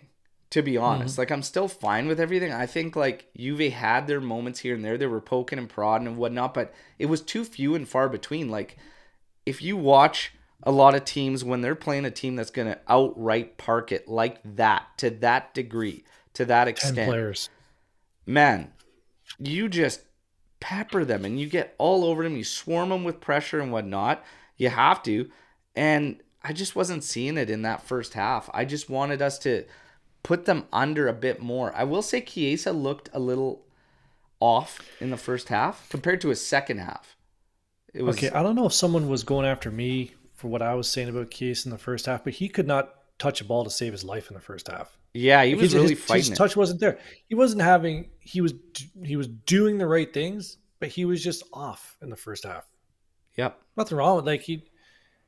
[0.51, 2.53] To be honest, like I'm still fine with everything.
[2.53, 4.97] I think like Juve had their moments here and there.
[4.97, 8.49] They were poking and prodding and whatnot, but it was too few and far between.
[8.49, 8.77] Like
[9.45, 10.33] if you watch
[10.63, 14.39] a lot of teams when they're playing a team that's gonna outright park it like
[14.45, 17.51] that to that degree, to that Ten extent, players.
[18.27, 18.73] Man,
[19.39, 20.03] you just
[20.61, 22.37] pepper them and you get all over them.
[22.37, 24.25] You swarm them with pressure and whatnot.
[24.57, 25.31] You have to.
[25.75, 28.49] And I just wasn't seeing it in that first half.
[28.55, 29.65] I just wanted us to
[30.23, 31.75] put them under a bit more.
[31.75, 33.65] I will say Chiesa looked a little
[34.41, 37.17] off in the first half compared to his second half.
[37.93, 40.75] It was Okay, I don't know if someone was going after me for what I
[40.75, 43.65] was saying about Case in the first half, but he could not touch a ball
[43.65, 44.99] to save his life in the first half.
[45.15, 46.37] Yeah, he was His- really his, fighting His it.
[46.37, 46.99] touch wasn't there.
[47.29, 48.11] He wasn't having.
[48.21, 48.53] He was.
[49.03, 52.65] He was doing the right things, but he was just off in the first half.
[53.37, 53.59] Yep.
[53.77, 54.65] Nothing wrong with like he.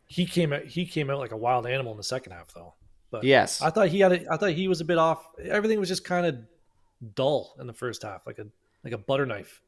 [0.09, 0.65] He came out.
[0.65, 2.75] He came out like a wild animal in the second half, though.
[3.11, 3.63] But Yes.
[3.63, 4.13] I thought he had.
[4.13, 5.25] A, I thought he was a bit off.
[5.43, 6.37] Everything was just kind of
[7.15, 8.47] dull in the first half, like a
[8.85, 9.63] like a butter knife.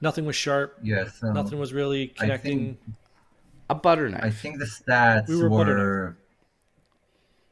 [0.00, 0.78] Nothing was sharp.
[0.82, 1.22] Yes.
[1.22, 2.58] um, Nothing was really connecting.
[2.76, 2.96] think
[3.70, 4.22] A butter knife.
[4.22, 6.16] I think the stats We were were.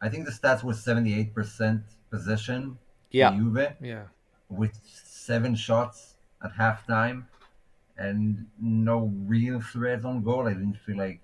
[0.04, 2.78] Buttering I think the stats were seventy-eight percent possession.
[3.10, 3.34] to Yeah.
[3.36, 4.02] Juve yeah.
[4.48, 7.24] with seven shots at halftime,
[7.96, 10.46] and no real threats on goal.
[10.46, 11.20] I didn't feel like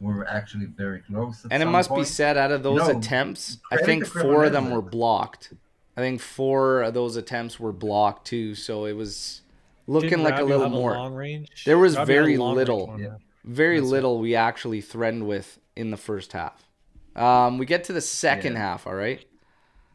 [0.00, 1.44] we were actually very close.
[1.44, 4.44] At And it some must be said, out of those No, attempts, I think four
[4.44, 5.52] of them were blocked.
[5.96, 8.54] I think four of those attempts were blocked too.
[8.54, 9.42] So it was
[9.86, 10.92] looking Didn't like a little have more.
[10.92, 11.64] long range?
[11.64, 12.96] There was Rabiot had very a long range little.
[12.98, 13.14] Yeah.
[13.44, 13.92] Very That's it.
[13.92, 16.68] little we actually threatened with in the first half.
[17.14, 18.60] Um, we get to the second Yeah.
[18.60, 19.24] half, all right?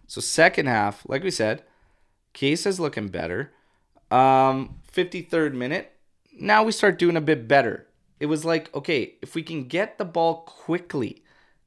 [0.08, 1.63] So second half, like we said,
[2.34, 3.51] Case is looking better.
[4.12, 5.93] Um, 53rd minute.
[6.39, 7.88] Now we start doing a bit better.
[8.19, 11.23] It was like, okay, if we can get the ball quickly,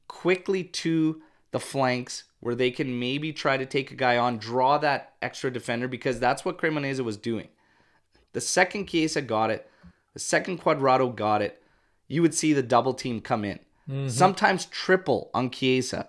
[0.07, 4.77] quickly to the flanks where they can maybe try to take a guy on, draw
[4.77, 7.49] that extra defender because that's what Cremonese was doing.
[8.33, 9.69] The second Chiesa got it,
[10.13, 11.61] the second Cuadrado got it,
[12.07, 13.59] you would see the double team come in.
[13.91, 14.07] Mm-hmm.
[14.07, 16.07] Sometimes triple on Chiesa.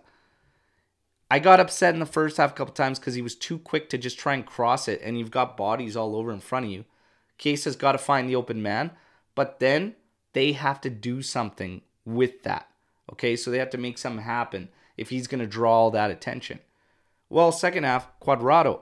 [1.31, 3.89] I got upset in the first half a couple times because he was too quick
[3.89, 6.71] to just try and cross it, and you've got bodies all over in front of
[6.71, 6.85] you.
[7.39, 8.93] Chiesa's got to find the open man,
[9.35, 9.97] but then
[10.33, 12.69] they have to do something with that.
[13.13, 16.11] Okay, so they have to make something happen if he's going to draw all that
[16.11, 16.61] attention.
[17.29, 18.81] Well, second half, Cuadrado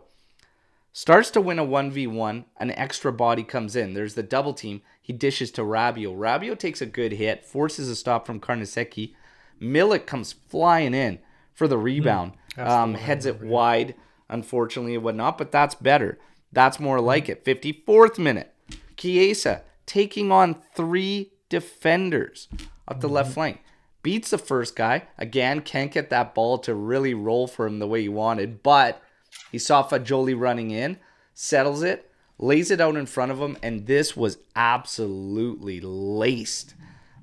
[0.93, 2.45] starts to win a 1v1.
[2.59, 3.95] An extra body comes in.
[3.95, 4.83] There's the double team.
[5.01, 6.17] He dishes to Rabiot.
[6.17, 9.15] Rabiot takes a good hit, forces a stop from Carnesecchi.
[9.61, 11.19] Milik comes flying in
[11.53, 12.33] for the rebound.
[12.57, 13.49] That's the um, heads it yeah.
[13.49, 13.95] wide,
[14.29, 16.19] unfortunately, and whatnot, but that's better.
[16.53, 17.45] That's more like it.
[17.45, 18.55] 54th minute.
[18.97, 22.49] Chiesa taking on three defenders
[22.87, 23.63] up the left flank.
[24.03, 25.05] Beats the first guy.
[25.19, 29.03] Again, can't get that ball to really roll for him the way he wanted, but
[29.51, 30.99] he saw Fagioli running in,
[31.35, 36.75] settles it, lays it out in front of him, and this was absolutely laced.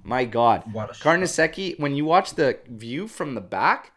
[0.04, 0.64] My God.
[0.72, 1.20] What a shot.
[1.20, 3.92] Carnesecchi, when you watch the view from the back,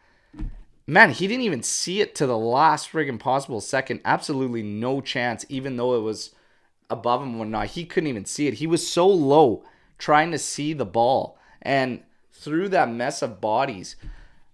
[0.86, 4.00] man, he didn't even see it to the last friggin' possible second.
[4.04, 6.30] Absolutely no chance, even though it was
[6.88, 7.68] above him or not.
[7.68, 8.54] He couldn't even see it.
[8.54, 9.64] He was so low
[9.98, 11.38] trying to see the ball.
[11.62, 13.96] And through that mess of bodies,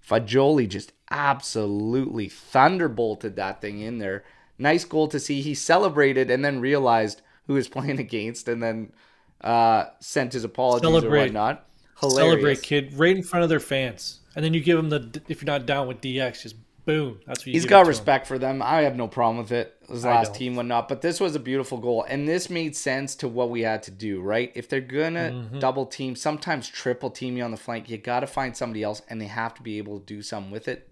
[0.07, 4.25] Fagioli just absolutely thunderbolted that thing in there.
[4.59, 5.43] Nice goal to see.
[5.43, 8.93] He celebrated and then realized who he was playing against and then
[9.41, 11.25] uh, sent his apologies or Celebrate.
[11.27, 11.65] whatnot.
[12.01, 12.61] Hilarious.
[12.61, 15.23] Celebrate, kid, right in front of their fans, and then you give them the.
[15.29, 17.21] If you're not down with DX, just boom.
[17.27, 17.53] That's what you.
[17.55, 18.61] He's got to respect for them.
[18.61, 19.75] I have no problem with it.
[19.89, 23.29] His last team whatnot, but this was a beautiful goal, and this made sense to
[23.29, 24.21] what we had to do.
[24.21, 24.53] Right?
[24.55, 25.59] If they're gonna Mm-hmm.
[25.59, 29.01] double team, sometimes triple team you on the flank, you got to find somebody else,
[29.09, 30.91] and they have to be able to do something with it.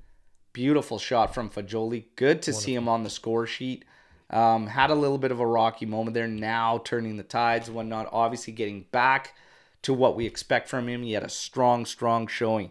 [0.54, 2.06] Beautiful shot from Fagioli.
[2.16, 3.84] Good to see him on the score sheet.
[4.30, 6.28] Um, had a little bit of a rocky moment there.
[6.28, 8.08] Now turning the tides and whatnot.
[8.12, 9.34] Obviously getting back
[9.82, 11.02] to what we expect from him.
[11.02, 12.70] He had a strong, strong showing.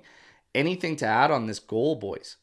[0.56, 2.38] Anything to add on this goal, boys?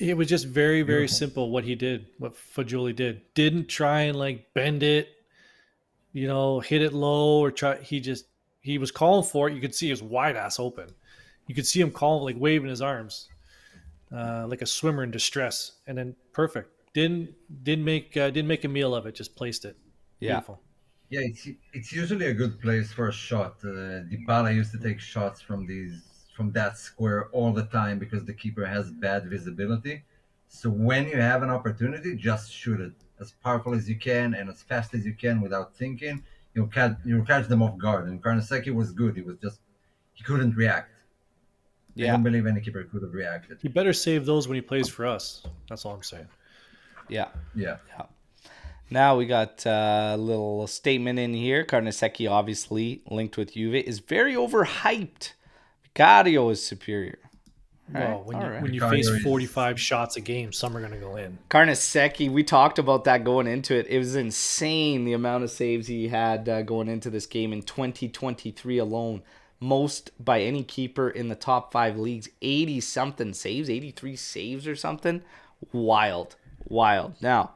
[0.00, 3.20] It was just very, very simple what he did, what Fagioli did.
[3.34, 5.08] Didn't try and like bend it,
[6.12, 7.76] you know, hit it low or try.
[7.76, 8.24] He just
[8.60, 9.54] he was calling for it.
[9.54, 10.88] You could see his wide ass open.
[11.46, 13.28] You could see him calling like waving his arms,
[14.14, 15.72] uh, like a swimmer in distress.
[15.86, 16.70] And then perfect.
[16.94, 19.14] Didn't didn't make uh, didn't make a meal of it.
[19.14, 19.76] Just placed it.
[20.20, 20.32] Yeah.
[20.32, 20.60] Beautiful.
[21.08, 23.56] Yeah, it's it's usually a good place for a shot.
[23.64, 26.02] Uh, Dybala used to take shots from these
[26.34, 30.04] from that square all the time because the keeper has bad visibility.
[30.48, 34.48] So when you have an opportunity, just shoot it as powerful as you can and
[34.48, 36.22] as fast as you can without thinking.
[36.54, 38.08] You'll catch you'll catch them off guard.
[38.08, 39.16] And Carnesecchi was good.
[39.16, 39.60] He was just
[40.14, 40.91] he couldn't react.
[41.96, 42.12] I Yeah.
[42.12, 43.58] don't believe any keeper could have reacted.
[43.60, 45.42] He better save those when he plays for us.
[45.68, 46.26] That's all I'm saying.
[47.08, 47.28] Yeah.
[47.54, 47.76] Yeah.
[48.90, 51.64] Now we got uh, a little statement in here.
[51.64, 55.32] Carnesecchi, obviously linked with Juve, is very overhyped.
[55.84, 57.18] Vicario is superior.
[57.92, 58.62] Well, when all you right.
[58.62, 61.38] when you Vicario face is- 45 shots a game, some are going to go in.
[61.50, 63.86] Carnesecchi, we talked about that going into it.
[63.88, 67.60] It was insane the amount of saves he had uh, going into this game in
[67.62, 69.22] 2023 alone.
[69.62, 72.28] Most by any keeper in the top five leagues.
[72.42, 75.22] 80 something saves, 83 saves or something.
[75.72, 76.34] Wild.
[76.64, 77.14] Wild.
[77.20, 77.52] Now,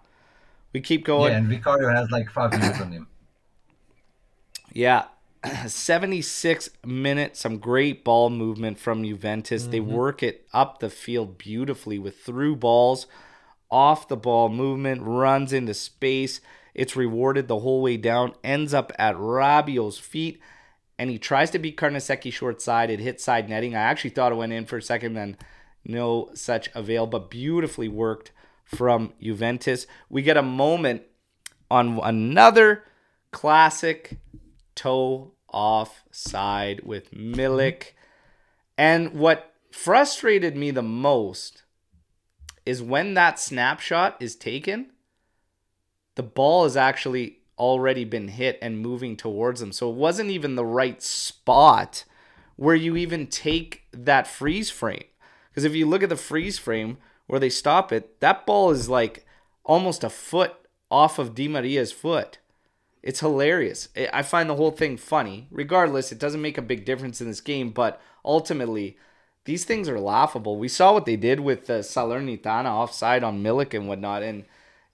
[0.73, 1.33] we keep going.
[1.33, 3.09] Yeah, and Vicario has like five years on him.
[4.73, 5.07] Yeah.
[5.67, 9.67] 76 minutes, some great ball movement from Juventus.
[9.67, 9.93] They mm-hmm.
[9.93, 13.07] work it up the field beautifully with through balls,
[13.71, 16.41] off the ball movement, runs into space.
[16.75, 20.41] It's rewarded the whole way down, ends up at Rabiot's feet,
[20.99, 22.91] and he tries to beat Carnesecchi short side.
[22.91, 23.75] It hit side netting.
[23.75, 25.37] I actually thought it went in for a second, then
[25.85, 28.33] no such avail, but beautifully worked
[28.65, 29.87] from Juventus.
[30.09, 31.03] We get a moment
[31.71, 32.85] on another
[33.31, 34.19] classic
[34.75, 37.93] toe off side with Milik.
[38.79, 41.63] And what frustrated me the most
[42.65, 44.91] is when that snapshot is taken,
[46.17, 49.73] the ball is actually already been hit and moving towards them.
[49.73, 52.05] So it wasn't even the right spot
[52.57, 55.05] where you even take that freeze frame.
[55.51, 58.89] Because if you look at the freeze frame where they stop it, that ball is
[58.89, 59.27] like
[59.65, 60.55] almost a foot
[60.91, 62.39] off of Di Maria's foot.
[63.03, 63.89] It's hilarious.
[64.13, 65.47] I- find the whole thing funny.
[65.51, 68.99] Regardless, it doesn't make a big difference in this game, but ultimately,
[69.45, 70.57] these things are laughable.
[70.59, 74.45] We saw what they did with the Salernitana offside on Milik and whatnot, and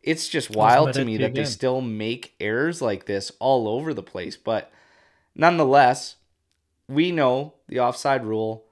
[0.03, 4.03] it's just wild to me that they still make errors like this all over the
[4.03, 4.37] place.
[4.37, 4.71] But
[5.35, 6.17] nonetheless,
[6.89, 8.65] we know the offside rule.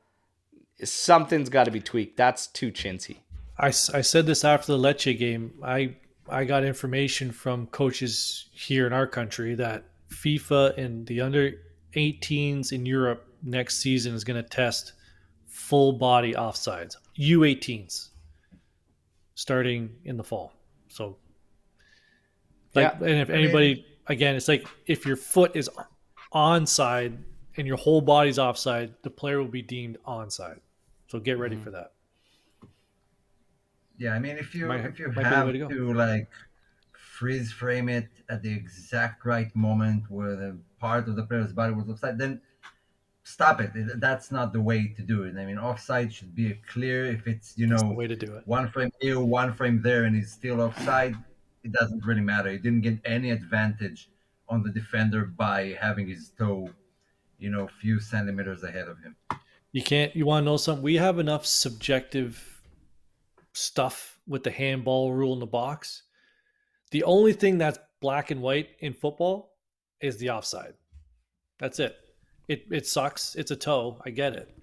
[0.83, 2.17] Something's got to be tweaked.
[2.17, 3.19] That's too chintzy.
[3.59, 5.53] I, I said this after the Lecce game.
[5.63, 5.97] I
[6.29, 11.55] I got information from coaches here in our country that FIFA and the under
[11.95, 14.93] 18s in Europe next season is going to test
[15.47, 18.11] full body offsides, U18s,
[19.35, 20.53] starting in the fall.
[20.89, 21.17] So,
[22.75, 23.07] like, Yeah.
[23.07, 25.69] and if I mean- anybody, again, it's like if your foot is
[26.33, 27.19] onside
[27.57, 30.61] and your whole body's offside, the player will be deemed onside.
[31.09, 31.65] So get ready Mm-hmm.
[31.65, 31.93] for that.
[33.99, 36.31] Yeah, I mean, if you Might- if you might have to to, like
[36.93, 41.75] freeze frame it at the exact right moment where the part of the player's body
[41.75, 42.41] was offside, then
[43.25, 43.73] stop it.
[43.75, 45.37] It- That's not the way to do it.
[45.37, 47.05] I mean, offside should be clear.
[47.07, 48.47] If it's you That's the know way to do it.
[48.47, 51.15] one frame here, one frame there, and he's still offside,
[51.63, 52.51] it doesn't really matter.
[52.51, 54.11] He didn't get any advantage
[54.49, 56.69] on the defender by having his toe,
[57.39, 59.17] you know, a few centimeters ahead of him.
[59.73, 60.15] You can't.
[60.17, 60.83] You want to know something?
[60.83, 62.63] We have enough subjective
[63.53, 66.03] stuff with the handball rule in the box.
[66.91, 69.53] The only thing that's black and white in football
[70.01, 70.75] is the offside.
[71.59, 71.97] That's it.
[72.49, 73.37] It it sucks.
[73.37, 74.01] It's a toe.
[74.05, 74.57] I get it.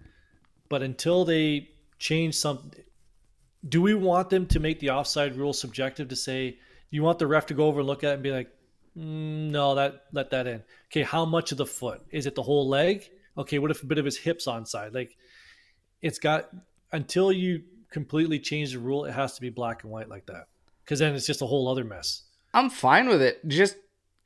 [0.70, 2.84] But until they change something,
[3.70, 6.58] do we want them to make the offside rule subjective to say
[6.90, 8.50] you want the ref to go over and look at it and be like,
[8.98, 10.64] "Mm, no, that let that in.
[10.88, 12.02] Okay, how much of the foot?
[12.12, 13.10] Is it the whole leg?
[13.38, 14.94] Okay, what if a bit of his hips onside?
[14.94, 15.16] Like,
[16.02, 16.50] it's got
[16.92, 20.48] until you completely change the rule, it has to be black and white like that.
[20.84, 22.24] Because then it's just a whole other mess.
[22.54, 23.46] I'm fine with it.
[23.48, 23.76] Just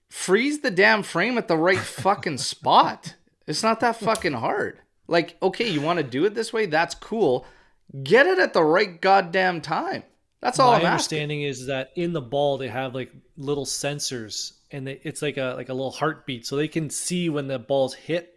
[0.10, 3.16] freeze the damn frame at the right fucking spot.
[3.48, 4.80] It's not that fucking hard.
[5.08, 6.68] Like, okay, you want to do it this way?
[6.68, 7.46] That's cool.
[8.04, 10.04] Get it at the right goddamn time.
[10.42, 10.92] That's all My I'm asking.
[10.92, 15.38] understanding is that in the ball they have like little sensors, and they, it's like
[15.38, 18.34] a like a little heartbeat, so they can see when the ball's hit,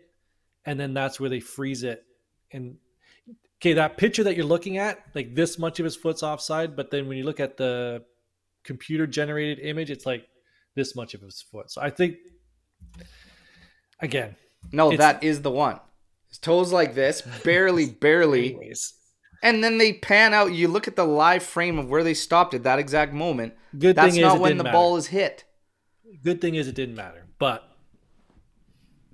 [0.67, 2.05] and then that's where they freeze it.
[2.53, 2.77] And
[3.61, 6.91] okay, that picture that you're looking at, like this much of his foot's offside, but
[6.91, 8.05] then when you look at the
[8.65, 10.27] computer generated image, it's like
[10.75, 11.71] this much of his foot.
[11.71, 12.17] So I think,
[14.01, 14.37] again,
[14.73, 15.81] No, that is the one.
[16.29, 18.51] His toes like this, barely, barely.
[18.57, 18.95] anyways,
[19.45, 20.53] And then they pan out.
[20.53, 23.53] You look at the live frame of where they stopped at that exact moment.
[23.79, 24.73] good That's thing not is it when didn't the matter.
[24.77, 25.45] ball is hit.
[26.23, 27.69] Good thing is it didn't matter, but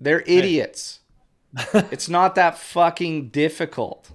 [0.01, 1.01] They're idiots.
[1.75, 4.11] it's not that fucking difficult.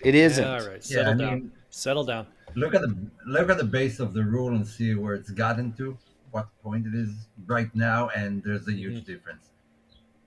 [0.00, 0.44] It isn't.
[0.44, 2.26] all right, Yeah, settle I down, mean- settle down.
[2.54, 5.72] Look at the look at the base of the rule and see where it's gotten
[5.74, 5.98] to,
[6.30, 7.10] what point it is
[7.46, 9.50] right now, and there's a huge difference.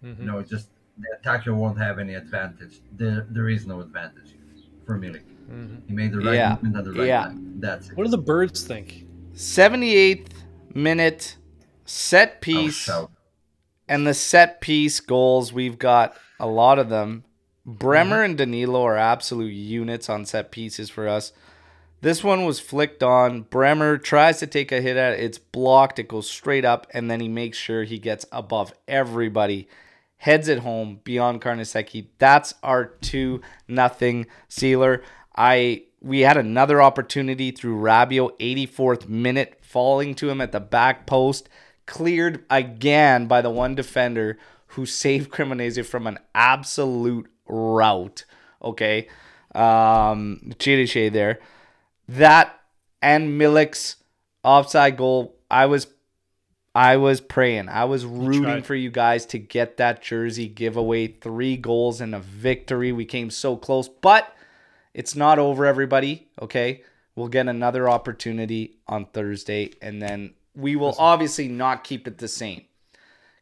[0.03, 0.19] Mhm.
[0.19, 2.79] You know, just the attacker won't have any advantage.
[2.91, 4.33] There, there is no advantage
[4.91, 5.23] for Milik.
[5.49, 5.81] Mhm.
[5.87, 6.49] He made the right Yeah.
[6.61, 7.23] movement at the right Yeah.
[7.23, 7.55] time.
[7.59, 7.97] That's it.
[7.97, 9.05] What do the birds think?
[9.33, 11.37] 78th minute
[11.85, 12.75] set Oh, piece.
[12.75, 13.11] shout.
[13.87, 17.23] and the set piece goals, we've got a lot of them.
[17.65, 21.33] Bremer and Danilo are absolute units on set pieces for us.
[22.01, 23.41] This one was flicked on.
[23.43, 25.19] Bremer tries to take a hit at it.
[25.19, 25.99] It's blocked.
[25.99, 29.67] It goes straight up, and then he makes sure he gets above everybody.
[30.21, 32.05] Heads it home beyond Carnesecchi.
[32.19, 35.01] That's our two nothing sealer.
[35.35, 41.07] I we had another opportunity through Rabiot, 84th minute, falling to him at the back
[41.07, 41.49] post,
[41.87, 48.23] cleared again by the one defender who saved Cremonese from an absolute rout.
[48.63, 49.07] Okay,
[49.55, 51.39] um, Chiriches there.
[52.07, 52.59] That
[53.01, 53.95] and Milik's
[54.43, 55.35] offside goal.
[55.49, 55.87] I was
[56.73, 57.67] I was praying.
[57.67, 61.07] I was rooting for you guys to get that jersey giveaway.
[61.07, 62.91] Three goals and a victory.
[62.91, 64.33] We came so close, but
[64.93, 66.27] it's not over, everybody.
[66.41, 66.83] Okay.
[67.13, 72.29] We'll get another opportunity on Thursday, and then we will obviously not keep it the
[72.29, 72.63] same.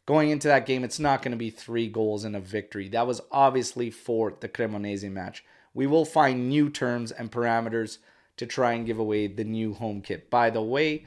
[0.06, 2.88] Going into that game, it's not going to be three goals and a victory.
[2.88, 5.44] That was obviously for the Cremonese match.
[5.72, 7.98] We will find new terms and parameters
[8.38, 10.30] to try and give away the new home kit.
[10.30, 11.06] By the way,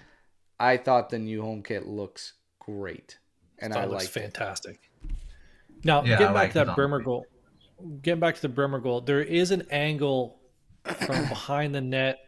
[0.60, 3.18] I thought the new home kit looks great,
[3.60, 4.22] and I That looks like it.
[4.22, 4.80] fantastic.
[5.84, 7.26] Now, Yeah, I getting back like to that on Bremer goal,
[8.02, 10.39] getting back to the Bremer goal, there is an angle
[11.06, 12.20] from behind the net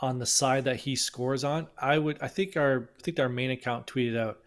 [0.00, 1.66] on the side that he scores on.
[1.78, 4.38] I would, I think our, I think our main account tweeted out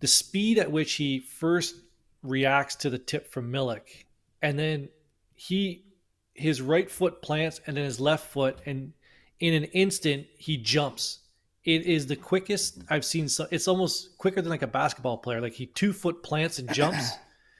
[0.00, 1.76] the speed at which he first
[2.22, 4.04] reacts to the tip from Milik,
[4.42, 4.88] and then
[5.34, 5.84] he,
[6.34, 8.92] his right foot plants, and then his left foot, and
[9.40, 11.20] in an instant he jumps.
[11.66, 13.28] It is the quickest I've seen.
[13.28, 15.40] So it's almost quicker than like a basketball player.
[15.40, 17.10] Like he two foot plants and jumps.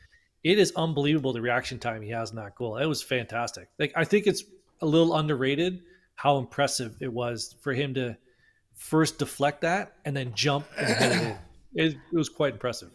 [0.45, 2.77] it is unbelievable the reaction time he has in that goal.
[2.77, 3.69] It was fantastic.
[3.79, 4.45] Like I think it's
[4.81, 5.83] a little underrated
[6.15, 8.17] how impressive it was for him to
[8.75, 11.37] first deflect that and then jump and it in.
[11.79, 12.91] It, it was quite impressive.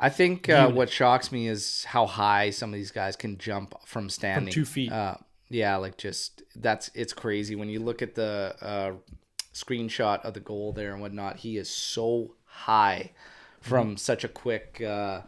[0.00, 3.76] I think uh, what shocks me is how high some of these guys can jump
[3.86, 4.52] from standing.
[4.52, 4.90] two feet.
[4.90, 5.14] Uh,
[5.50, 8.92] yeah, like just that's it's crazy when you look at the uh,
[9.52, 11.38] screenshot of the goal there and whatnot.
[11.38, 13.12] He is so high
[13.60, 15.20] from such a quick uh,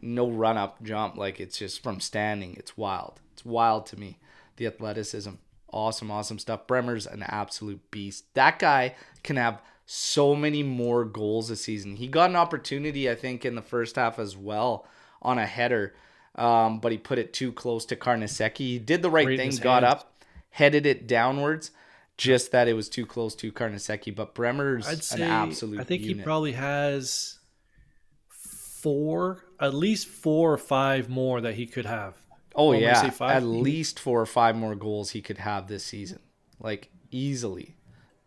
[0.00, 1.16] no run up jump.
[1.16, 2.54] Like it's just from standing.
[2.56, 3.20] It's wild.
[3.32, 4.18] It's wild to me.
[4.56, 5.30] The athleticism,
[5.72, 6.66] awesome, awesome stuff.
[6.66, 8.24] Bremer's an absolute beast.
[8.34, 11.96] That guy can have so many more goals this season.
[11.96, 14.86] He got an opportunity, I think, in the first half as well
[15.22, 15.94] on a header,
[16.36, 18.58] um, but he put it too close to Carnesecchi.
[18.58, 19.94] He did the right Right thing, got hands.
[20.02, 21.72] up, headed it downwards,
[22.20, 24.14] just that it was too close to Carnesecchi.
[24.14, 26.18] But Bremer's I'd say an absolute I think unit.
[26.18, 27.38] he probably has
[28.28, 32.14] four, at least four or five more that he could have.
[32.54, 33.36] Oh What, would yeah, say five?
[33.36, 36.20] at least four or five more goals he could have this season,
[36.58, 37.76] like easily,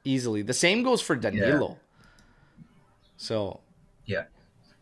[0.03, 0.41] easily.
[0.41, 1.77] The same goes for Danilo.
[3.17, 3.61] So
[4.05, 4.25] Yeah.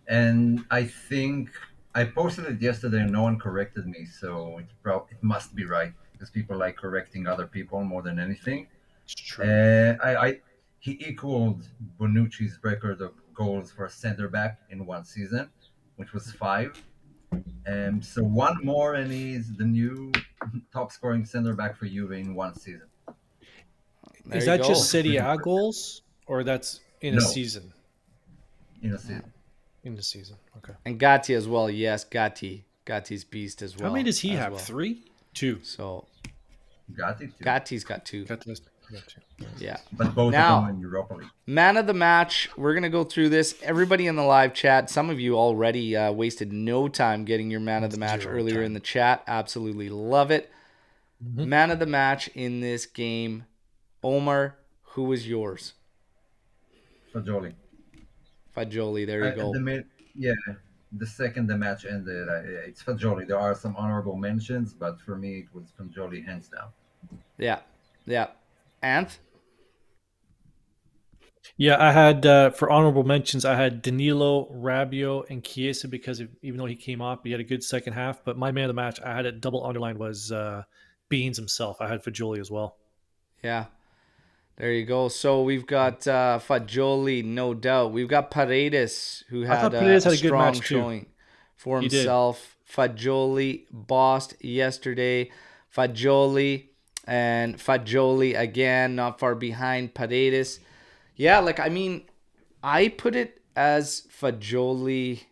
[0.07, 1.49] And I think
[1.95, 5.65] I posted it yesterday and no one corrected me, so it, prob- it must be
[5.65, 8.67] right because people like correcting other people more than anything.
[9.11, 9.45] It's true.
[9.45, 10.39] Uh, I, I
[10.79, 11.63] he equaled
[11.99, 15.49] Bonucci's record of goals for a center back in one season,
[15.97, 16.81] which was five.
[17.67, 20.11] Um, so one more, and he's the new
[20.73, 22.87] top scoring center back for Juve in one season.
[24.25, 24.67] there Is that go.
[24.67, 27.71] just City A goals or that's in a season?
[28.81, 29.31] In a season.
[29.83, 30.37] In the season.
[30.57, 30.73] Okay.
[30.85, 31.69] and Gatti as well?
[31.69, 33.89] Yes, Gatti, Gatti's beast as well.
[33.89, 34.53] How many does he have?
[34.53, 34.61] well.
[34.61, 35.05] Three?
[35.33, 35.59] Two.
[35.63, 36.07] So
[36.95, 37.37] Got it.
[37.37, 37.43] Too.
[37.43, 38.25] Gatti's got two.
[38.25, 38.59] Got this.
[38.59, 38.70] Got two.
[39.57, 39.77] Yeah.
[39.93, 41.27] but both Now- of them in Europa League.
[41.47, 42.49] Man of the match.
[42.57, 43.55] We're gonna go through this.
[43.63, 44.89] Everybody in the live chat.
[44.89, 48.35] Some of you already uh, wasted no time getting your man of the match Zero
[48.35, 48.63] earlier time.
[48.65, 49.23] in the chat.
[49.27, 50.51] Absolutely love it.
[51.23, 51.47] Mhm.
[51.47, 53.45] Man of the match in this game.
[54.03, 55.73] Omar, who was yours?
[57.13, 57.53] Fagioli.
[58.55, 59.05] Fagioli.
[59.05, 59.53] There you Uh, go.
[59.53, 59.85] the
[60.15, 60.33] yeah.
[60.93, 62.37] the second the match ended, I,
[62.67, 63.25] it's Fagioli.
[63.27, 66.69] There are some honorable mentions, but for me, it was Fagioli hands down.
[67.37, 67.59] Yeah,
[68.05, 68.27] yeah.
[68.83, 69.17] Anth?
[71.57, 73.45] Yeah, I had uh, for honorable mentions.
[73.45, 77.39] I had Danilo, Rabiot, and Chiesa because of, even though he came off, he had
[77.39, 78.23] a good second half.
[78.23, 80.63] But my man of the match, I had it double underlined was uh,
[81.09, 81.77] Beans himself.
[81.79, 82.77] I had Fagioli as well.
[83.43, 83.65] Yeah.
[84.57, 85.07] There you go.
[85.07, 87.91] So we've got uh, Fagioli, no doubt.
[87.91, 91.05] We've got Paredes, who had, uh, Paredes a had a good strong showing
[91.55, 92.57] for himself.
[92.71, 95.29] Fagioli bossed yesterday.
[95.75, 96.69] Fagioli
[97.05, 100.59] and Fagioli again, not far behind Paredes.
[101.15, 102.03] Yeah, like I mean,
[102.63, 105.23] I put it as Fagioli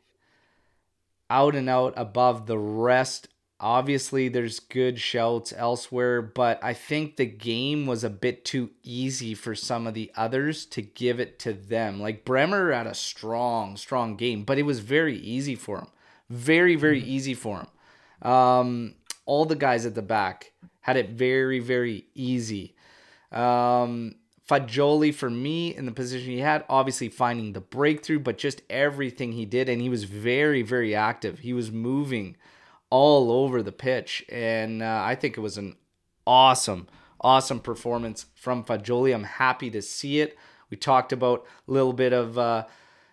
[1.29, 3.27] out and out above the rest.
[3.61, 9.33] Obviously, there's good shouts elsewhere, but I think the game was a bit too easy
[9.33, 11.99] for some of the others to give it to them.
[11.99, 15.87] Like Bremer had a strong, strong game, but it was very easy for him.
[16.29, 17.67] Very, very easy for
[18.21, 18.31] him.
[18.31, 18.95] Um,
[19.25, 20.53] all the guys at the back
[20.89, 22.75] had it very, very easy.
[23.31, 24.15] Um,
[24.49, 29.33] Fagioli for me in the position he had, obviously finding the breakthrough, but just everything
[29.33, 31.37] he did, and he was very, very active.
[31.39, 32.37] He was moving
[32.89, 35.75] all over the pitch, and uh, I think it was an
[36.25, 36.87] awesome,
[37.21, 39.13] awesome performance from Fagioli.
[39.13, 40.35] I'm happy to see it.
[40.71, 42.65] We talked about a little bit of uh,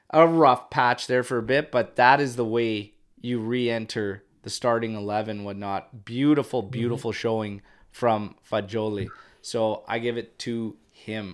[0.08, 4.50] a rough patch there for a bit, but that is the way you re-enter the
[4.50, 6.78] starting 11 whatnot beautiful mm-hmm.
[6.78, 7.54] beautiful showing
[7.90, 9.06] from fagioli
[9.42, 11.26] so i give it to him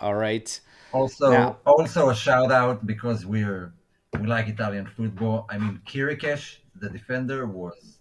[0.00, 0.60] all right
[0.92, 1.54] Also, Yeah.
[1.66, 3.72] also a shout out because we're
[4.20, 5.36] we like Italian football.
[5.52, 6.42] I mean, Chiriches,
[6.82, 7.98] the defender, was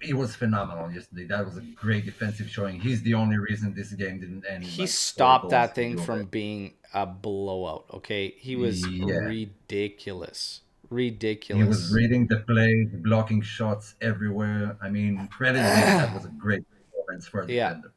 [0.00, 1.26] he was phenomenal yesterday.
[1.32, 2.78] That was a great defensive showing.
[2.86, 4.62] He's the only reason this game didn't end.
[4.62, 6.62] he like, stopped that thing from being
[6.94, 9.16] a blowout okay he was Yeah.
[9.16, 14.76] ridiculous He was reading the play, blocking shots everywhere.
[14.80, 15.58] I mean, credit.
[15.58, 17.68] That was a great performance for a Yeah.
[17.74, 17.92] defender.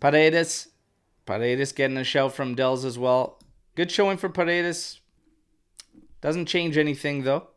[0.00, 0.68] paredes
[1.26, 3.40] paredes getting a shout from dells as well
[3.74, 5.00] good showing for paredes
[6.20, 7.48] doesn't change anything though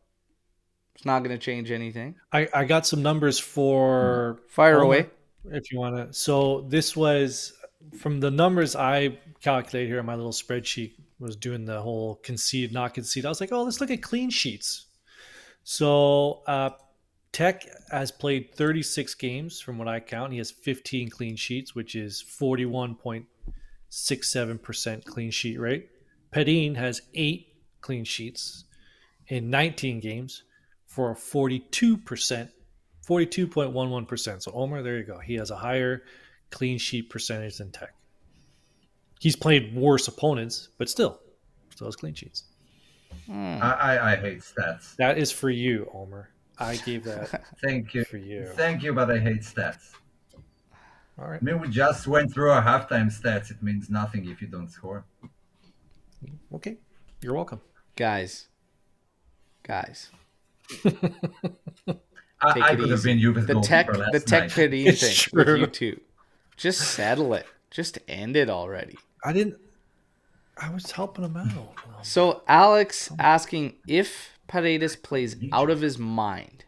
[0.95, 5.09] it's not going to change anything I, I got some numbers for fire Homer, away
[5.51, 6.13] if you want to.
[6.13, 7.53] So this was
[7.97, 10.93] from the numbers I calculated here on my little spreadsheet.
[11.19, 13.25] Was doing the whole concede, not concede.
[13.25, 14.85] I was like, oh, let's look at clean sheets.
[15.63, 16.69] So uh,
[17.31, 20.31] Tech has played 36 games from what I count.
[20.31, 25.89] He has 15 clean sheets, which is 41.67% clean sheet rate.
[26.31, 28.65] Perin has eight clean sheets
[29.27, 30.43] in 19 games
[30.85, 32.49] for a 42%,
[33.07, 34.41] 42.11%.
[34.41, 35.19] So Omer, there you go.
[35.19, 36.03] He has a higher
[36.49, 37.93] clean sheet percentage than Tech.
[39.19, 41.19] He's played worse opponents, but still,
[41.73, 42.43] still has clean sheets.
[43.25, 43.57] Hmm.
[43.61, 44.95] I, I, I hate stats.
[44.97, 46.29] That is for you, Omer.
[46.59, 48.03] I gave that Thank you.
[48.05, 48.45] for you.
[48.55, 49.93] Thank you, but I hate stats.
[51.19, 51.39] All right.
[51.41, 53.49] I mean, we just went through our halftime stats.
[53.49, 55.03] It means nothing if you don't score.
[56.53, 56.77] Okay.
[57.21, 57.61] You're welcome.
[57.95, 58.47] guys
[59.63, 60.11] guys
[60.85, 61.99] I, Take
[62.41, 63.09] I it could have easy.
[63.09, 64.51] been Juve's the tech last the tech night.
[64.51, 66.01] Perin It's thing with you two
[66.55, 69.57] just settle it just end it already I didn't.
[70.59, 71.75] I was helping him out.
[72.05, 76.65] So Alex asking if Paredes plays out of his mind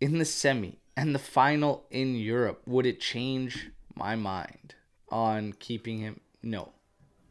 [0.00, 4.74] in the semi and the final in Europe, would it change my mind
[5.10, 6.20] on keeping him?
[6.42, 6.72] No,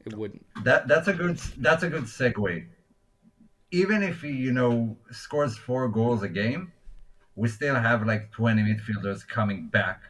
[0.05, 0.45] it wouldn't.
[0.63, 2.65] That that's a good that's a good segue.
[3.71, 6.71] Even if he you know scores four goals a game,
[7.35, 10.01] we still have like twenty midfielders coming back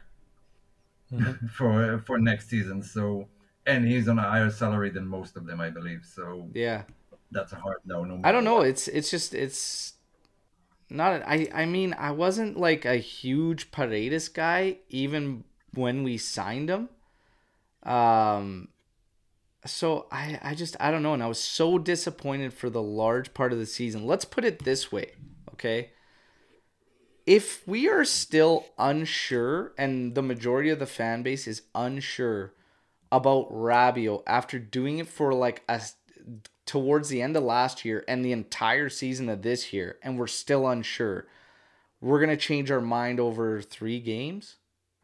[1.12, 1.50] Mhm.
[1.56, 2.82] for for next season.
[2.82, 3.28] So
[3.66, 6.04] and he's on a higher salary than most of them, I believe.
[6.04, 6.82] So Yeah,
[7.30, 8.04] that's a hard no.
[8.04, 8.60] No, I don't know.
[8.60, 9.94] It's it's just it's
[10.88, 11.22] not.
[11.26, 15.44] I I mean, I wasn't like a huge Paredes guy even
[15.74, 16.88] when we signed him.
[17.82, 18.68] Um.
[19.66, 23.34] So I I just I don't know, and I was so disappointed for the large
[23.34, 24.06] part of the season.
[24.06, 25.12] Let's put it this way,
[25.52, 25.90] okay?
[27.26, 32.54] If we are still unsure, and the majority of the fan base is unsure
[33.12, 35.80] about Rabiot after doing it for like a
[36.66, 40.26] towards the end of last year and the entire season of this year, and we're
[40.28, 41.26] still unsure,
[42.00, 44.56] we're gonna change our mind over three games,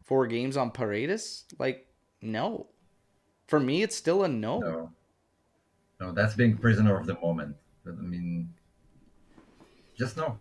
[0.05, 1.45] four games on Paredes?
[1.59, 1.89] Like,
[2.23, 2.69] no.
[3.49, 4.61] For me, it's still a no.
[4.61, 4.91] No,
[6.01, 7.57] no, that's being prisoner of the moment.
[7.87, 8.53] I mean,
[9.97, 10.39] just no.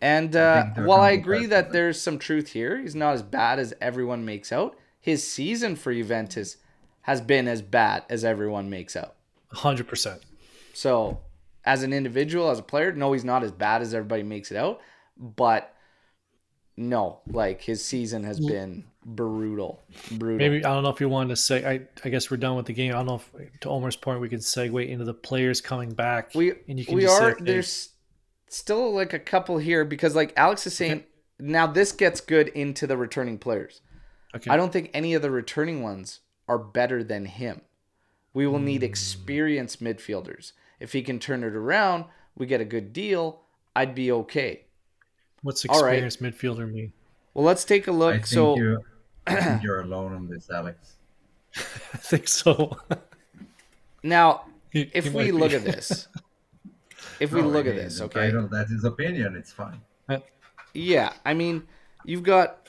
[0.00, 3.58] And uh, they're while I agree that there's some truth here, he's not as bad
[3.58, 4.76] as everyone makes out.
[5.00, 6.58] His season for Juventus
[7.06, 9.14] has been as bad as everyone makes out.
[9.52, 10.22] Hundred percent.
[10.74, 11.20] So,
[11.64, 14.56] as an individual, as a player, no, he's not as bad as everybody makes it
[14.56, 14.80] out.
[15.16, 15.72] But
[16.76, 20.36] no, like his season has been brutal, brutal.
[20.36, 21.64] Maybe I don't know if you wanted to say.
[21.64, 22.92] I I guess we're done with the game.
[22.92, 26.34] I don't know if to Omar's point we could segue into the players coming back.
[26.34, 27.90] we and you can we are there's
[28.48, 31.04] still like a couple here because like Alex is saying
[31.38, 33.80] now this gets good into the returning players.
[34.34, 34.50] okay.
[34.50, 37.62] I don't think any of the returning ones are better than him.
[38.34, 38.64] We will Hmm.
[38.66, 40.52] need experienced midfielders.
[40.80, 42.04] If he can turn it around,
[42.36, 43.42] we get a good deal.
[43.74, 44.64] I'd be okay.
[45.42, 46.02] What's all right.
[46.02, 46.92] experienced midfielder mean?
[47.34, 48.14] Well, let's take a look.
[48.14, 48.84] think So you,
[49.26, 50.96] I think you're alone on this, Alex.
[51.56, 51.60] I
[51.98, 52.78] think so.
[54.02, 56.08] now, He- if he we look at this,
[57.20, 59.36] if we No, look I at mean, this, the okay, title, that's his opinion.
[59.36, 59.80] It's fine.
[60.74, 61.66] Yeah, I mean,
[62.04, 62.68] you've got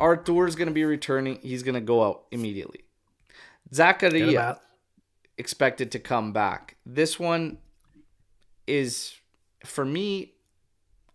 [0.00, 1.38] Arthur's going to be returning.
[1.42, 2.81] He's going to go out immediately.
[3.70, 4.58] Zakaria
[5.38, 6.76] expected to come back.
[6.84, 7.58] This one
[8.66, 9.14] is
[9.64, 10.34] for me.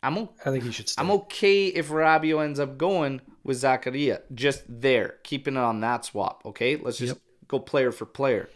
[0.04, 1.02] I'm o- I think he should stay.
[1.02, 6.06] I'm okay if Rabiot ends up going with Zakaria, just there, keeping it on that
[6.06, 6.44] swap.
[6.46, 7.22] Okay, let's just Yep.
[7.48, 8.50] go player for player.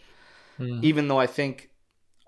[0.58, 0.82] Mhm.
[0.84, 1.70] Even though I think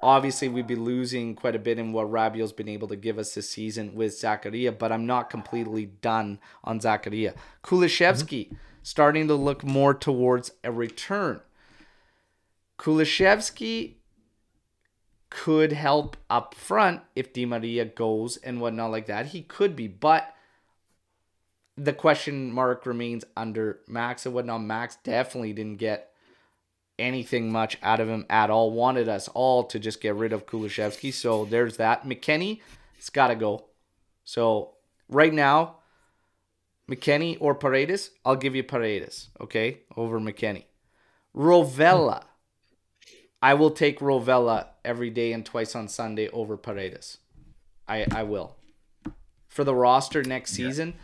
[0.03, 3.35] obviously we'd be losing quite a bit in what Rabiot's been able to give us
[3.35, 7.35] this season with Zakaria, but I'm not completely done on Zakaria.
[7.62, 11.41] Kulusevski starting to look more towards a return.
[12.85, 13.95] Kulusevski
[15.30, 19.28] could help up front if Di Maria goes and whatnot like that.
[19.28, 20.35] He could be, but
[21.78, 24.61] the question mark remains under Max and whatnot.
[24.61, 26.11] Max definitely didn't get
[26.99, 28.70] anything much out of him at all.
[28.70, 31.11] Wanted us all to just get rid of Kulusevski.
[31.11, 32.05] So there's that.
[32.05, 32.61] McKennie,
[32.99, 33.64] it's got to go.
[34.24, 34.74] So
[35.09, 35.76] right now,
[36.87, 40.66] McKennie or Paredes, I'll give you Paredes, okay, over McKennie.
[41.35, 42.24] Rovella,
[43.45, 47.18] I will take Rovella every day and twice on Sunday over Paredes.
[47.86, 48.57] I, I will.
[49.49, 50.95] For the roster next season,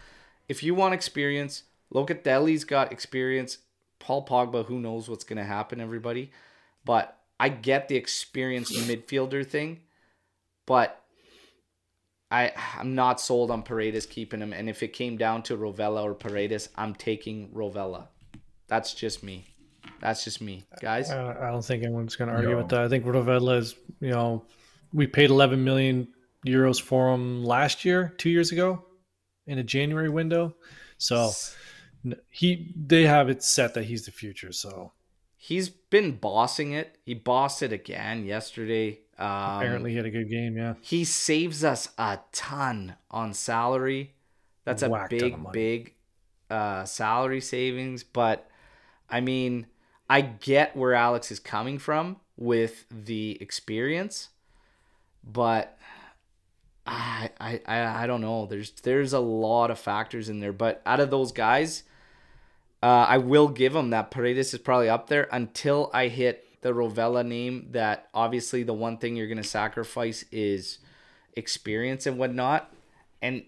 [0.49, 3.59] if you want experience, Locatelli's got experience.
[3.99, 6.31] Paul Pogba, who knows what's going to happen, everybody.
[6.83, 9.81] But I get the experienced midfielder thing,
[10.65, 11.05] but
[12.31, 14.55] I I'm not sold on Paredes keeping him.
[14.55, 18.07] And if it came down to Rovella or Paredes, I'm taking Rovella.
[18.67, 19.50] That's just me.
[20.01, 21.11] That's just me, guys.
[21.11, 22.57] Uh, I don't think anyone's going to argue No.
[22.59, 22.81] with that.
[22.81, 24.45] I think Rovella is, you know,
[24.93, 26.09] we paid 11 million
[26.47, 28.85] euros for him last year, two years ago,
[29.47, 30.55] in a January window.
[30.99, 31.31] So
[32.31, 34.53] he, they have it set that he's the future.
[34.53, 34.93] So
[35.43, 36.99] He's been bossing it.
[37.05, 39.01] He bossed it again yesterday.
[39.19, 39.27] Um,
[39.59, 40.55] apparently he had a good game.
[40.57, 44.15] Yeah, He saves us a ton on salary.
[44.65, 45.95] That's a Whack big, big
[46.51, 48.05] uh, salary savings.
[48.05, 48.49] But
[49.09, 49.67] I mean,
[50.11, 54.31] I get where Alex is coming from with the experience,
[55.23, 55.79] but
[56.85, 58.47] I, I, I, don't know.
[58.47, 60.53] There's, there's a lot of factors in there.
[60.53, 61.85] But out of those guys,
[62.83, 66.73] uh, I will give him that Paredes is probably up there until I hit the
[66.73, 67.69] Rovella name.
[67.71, 70.79] That obviously the one thing you're gonna sacrifice is
[71.35, 72.75] experience and whatnot.
[73.23, 73.45] And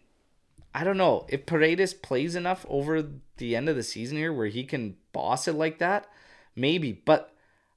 [0.72, 3.04] I don't know if Paredes plays enough over
[3.38, 6.06] the end of the season here where he can boss it like that,
[6.56, 6.92] maybe.
[6.92, 7.32] But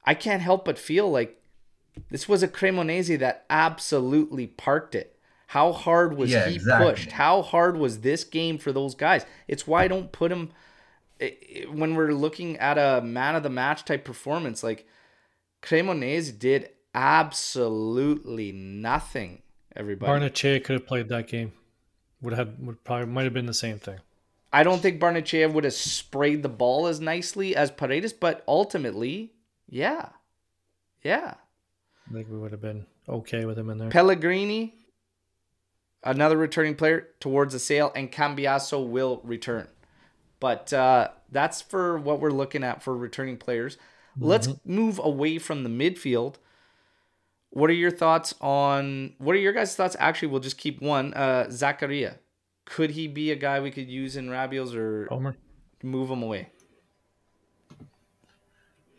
[0.06, 1.42] I can't help but feel like
[2.10, 5.18] this was a Cremonese that absolutely parked it.
[5.48, 6.92] How hard was Yeah, he exactly.
[6.92, 7.12] pushed?
[7.12, 9.26] How hard was this game for those guys?
[9.48, 10.52] It's why I don't put him
[11.22, 14.64] i- i- when we're looking at a man of the match type performance.
[14.64, 14.86] Like
[15.62, 19.42] Cremonese did absolutely nothing.
[19.76, 21.54] Everybody, Barrenechea could have played that game.
[22.22, 24.00] Would have had, would probably might have been the same thing.
[24.56, 29.34] I don't think Barrenechea would have sprayed the ball as nicely as Paredes, but ultimately,
[29.68, 30.08] yeah,
[31.04, 31.34] yeah.
[32.10, 33.90] I think we would have been okay with him in there.
[33.90, 34.76] Pellegrini,
[36.06, 39.68] another returning player towards the sale, and Cambiaso will return.
[40.40, 43.78] But uh, that's for what we're looking at for returning players.
[44.18, 46.36] Let's move away from the midfield.
[47.50, 49.16] What are your thoughts on?
[49.18, 49.98] What are your guys' thoughts?
[50.00, 51.14] Actually, we'll just keep one.
[51.14, 52.20] Uh, Zakaria,
[52.66, 55.38] could he be a guy we could use in Rabiot's or Omer,
[55.84, 56.50] move him away?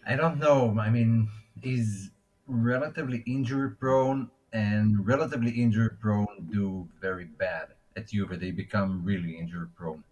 [0.07, 0.79] I don't know.
[0.81, 1.29] I mean,
[1.61, 2.11] he's
[2.47, 8.39] relatively injury prone, and relatively injury prone do very bad at Juve.
[8.39, 10.05] They become really injury prone.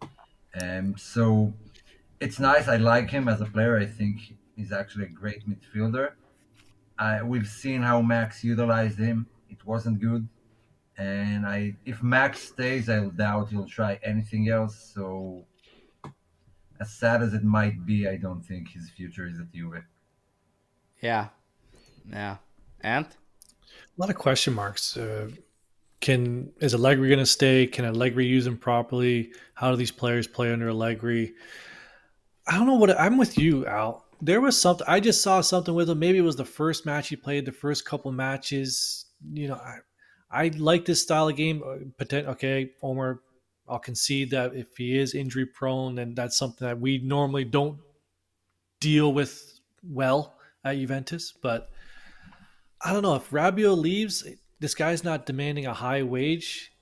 [0.61, 1.53] Um, so
[2.21, 2.69] it's nice.
[2.69, 3.79] I like him as a player.
[3.79, 6.13] I think he's actually a great midfielder.
[6.99, 9.27] I, we've seen how Max utilized him.
[9.49, 10.29] It wasn't good.
[10.97, 14.93] And I, if Max stays, I doubt he'll try anything else.
[14.95, 15.45] So,
[16.81, 19.83] as sad as it might be, I don't think his future is at Juve.
[21.01, 21.29] Yeah,
[22.11, 22.37] yeah.
[22.83, 24.97] And a lot of question marks.
[24.97, 25.31] Uh,
[26.01, 27.67] can is Allegri going to stay?
[27.67, 29.33] Can Allegri use him properly?
[29.55, 31.35] How do these players play under Allegri?
[32.47, 34.05] I don't know what I'm with you, Al.
[34.21, 35.99] There was something I just saw something with him.
[35.99, 39.07] Maybe it was the first match he played, the first couple matches.
[39.33, 39.79] You know, I
[40.31, 41.63] I like this style of game.
[41.65, 43.21] Uh, okay, Omar,
[43.69, 47.79] I'll concede that if he is injury prone, then that's something that we normally don't
[48.81, 51.33] deal with well at Juventus.
[51.33, 51.71] But
[52.81, 54.27] I don't know if Rabiot leaves,
[54.61, 56.73] this guy's not demanding a high wage.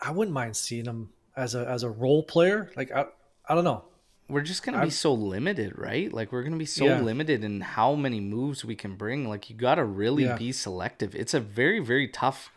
[0.00, 2.70] I wouldn't mind seeing him as a as a role player.
[2.76, 3.06] Like I,
[3.48, 3.84] I don't know.
[4.28, 6.12] We're just gonna be so limited, right?
[6.12, 7.00] Like we're gonna be so yeah.
[7.00, 9.26] limited in how many moves we can bring.
[9.26, 10.36] Like you gotta really yeah.
[10.36, 11.14] be selective.
[11.14, 12.50] It's a very very tough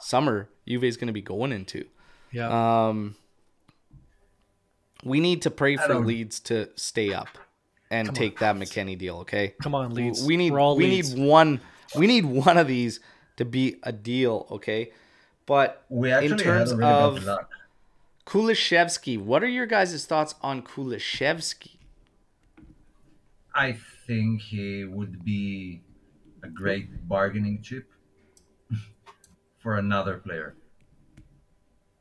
[0.00, 1.84] summer Juve is gonna be going into.
[2.32, 2.88] Yeah.
[2.88, 3.16] Um.
[5.04, 7.38] We need to pray for Leeds to stay up
[7.90, 8.58] and Come take on.
[8.58, 9.18] that McKennie deal.
[9.18, 9.54] Okay.
[9.62, 10.24] Come on, Leeds.
[10.24, 11.14] We need we Leeds.
[11.14, 11.60] need one.
[11.94, 13.00] We need one of these
[13.36, 14.46] to be a deal.
[14.50, 14.92] Okay.
[15.46, 17.26] But we actually in terms of
[18.28, 21.78] Kulusevski, what are your guys' thoughts on Kulusevski?
[23.54, 25.80] I think he would be
[26.42, 27.90] a great bargaining chip
[29.60, 30.54] for another player.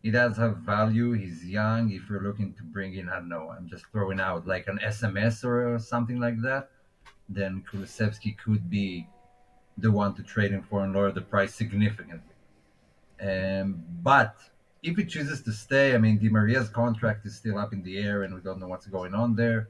[0.03, 1.13] He does have value.
[1.13, 1.91] He's young.
[1.93, 4.79] If you're looking to bring in, I don't know, I'm just throwing out like an
[4.83, 6.71] SMS or something like that,
[7.29, 9.07] then Kulusevski could be
[9.77, 12.35] the one to trade him for and lower the price significantly.
[13.21, 14.35] Um, but
[14.87, 17.97] if he chooses to stay, I mean, Di Maria's contract is still up in the
[17.97, 19.67] air, and we don't know what's going on there.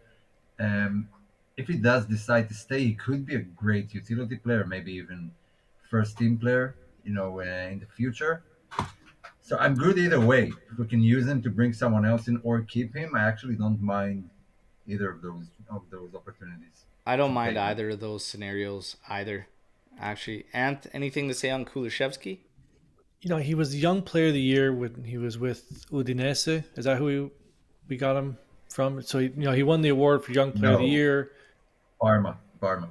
[0.59, 1.09] Um,
[1.57, 5.31] if he does decide to stay, he could be a great utility player, maybe even
[5.89, 8.43] first team player, you know, uh, in the future.
[9.41, 10.51] So I'm good either way.
[10.71, 13.55] If we can use him to bring someone else in or keep him, I actually
[13.55, 14.29] don't mind
[14.87, 16.85] either of those of those opportunities.
[17.05, 19.47] I don't mind either of those scenarios either.
[19.99, 22.39] Actually, Ant, anything to say on Kulusevski?
[23.21, 26.63] You know, he was the young player of the year when he was with Udinese.
[26.75, 27.29] Is that who we,
[27.89, 28.37] we got him
[28.69, 29.01] from?
[29.01, 30.75] So, he, you know, he won the award for young player no.
[30.75, 31.31] of the year.
[31.99, 32.89] Parma, Parma.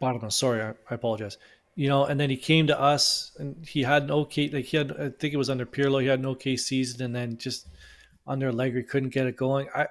[0.00, 1.36] Parma, sorry, I, I, apologize.
[1.74, 4.76] You know, and then he came to us and he had an okay, like he
[4.78, 7.68] had, I think it was under Pirlo, he had an okay season and then just
[8.26, 9.68] under Allegri couldn't get it going.
[9.74, 9.88] I,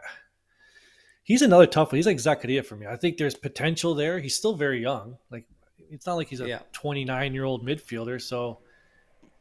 [1.24, 1.97] he's another tough one.
[1.97, 2.88] He's like Zakaria for me.
[2.88, 4.20] I think there's potential there.
[4.20, 5.17] He's still very young.
[5.30, 5.45] Like,
[5.91, 8.22] it's not like he's a 29 year old midfielder.
[8.22, 8.59] So,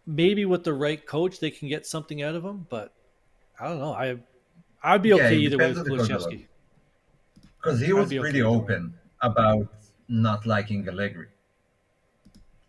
[0.09, 2.67] maybe with the right coach they can get something out of him.
[2.69, 2.93] But
[3.61, 3.93] I don't know.
[3.93, 4.19] I
[4.83, 6.47] I'd be okay yeah, either way with Kulusevski.
[7.61, 9.69] Because he was be pretty okay open about
[10.09, 11.27] not liking Allegri,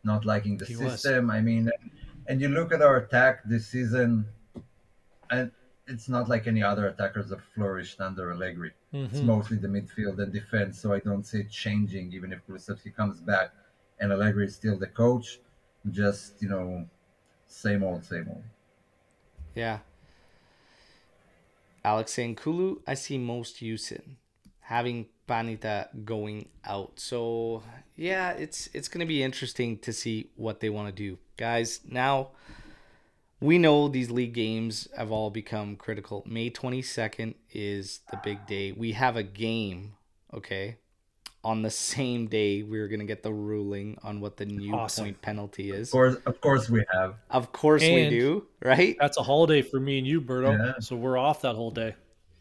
[0.03, 1.27] not liking the he system.
[1.27, 1.35] Was.
[1.35, 1.71] I mean,
[2.27, 4.25] and you look at our attack this season,
[5.29, 5.51] and
[5.87, 8.71] it's not like any other attackers have flourished under Allegri.
[8.93, 9.15] Mm-hmm.
[9.15, 12.95] It's mostly the midfield and defense, so I don't see it changing even if Kulusevski
[12.95, 13.51] comes back
[13.99, 15.39] and Allegri is still the coach.
[15.91, 16.85] Just you know,
[17.49, 18.43] same old, same old.
[19.53, 19.79] Yeah.
[21.83, 24.17] Alex saying Kulu, I see most use in
[24.61, 26.99] having Panita going out.
[26.99, 27.63] So
[27.95, 31.81] yeah, it's it's gonna be interesting to see what they want to do, guys.
[31.89, 32.29] Now
[33.41, 36.23] we know these league games have all become critical.
[36.27, 38.71] May twenty second is the big day.
[38.71, 39.93] We have a game,
[40.33, 40.77] okay,
[41.43, 44.73] on the same day we are going to get the ruling on what the new
[44.73, 45.05] awesome.
[45.05, 45.89] point penalty is.
[45.89, 47.15] Of course, of course we have.
[47.29, 48.97] Of course and we do, right?
[48.99, 50.57] That's a holiday for me and you, Berto.
[50.57, 50.73] Yeah.
[50.79, 51.95] So we're off that whole day.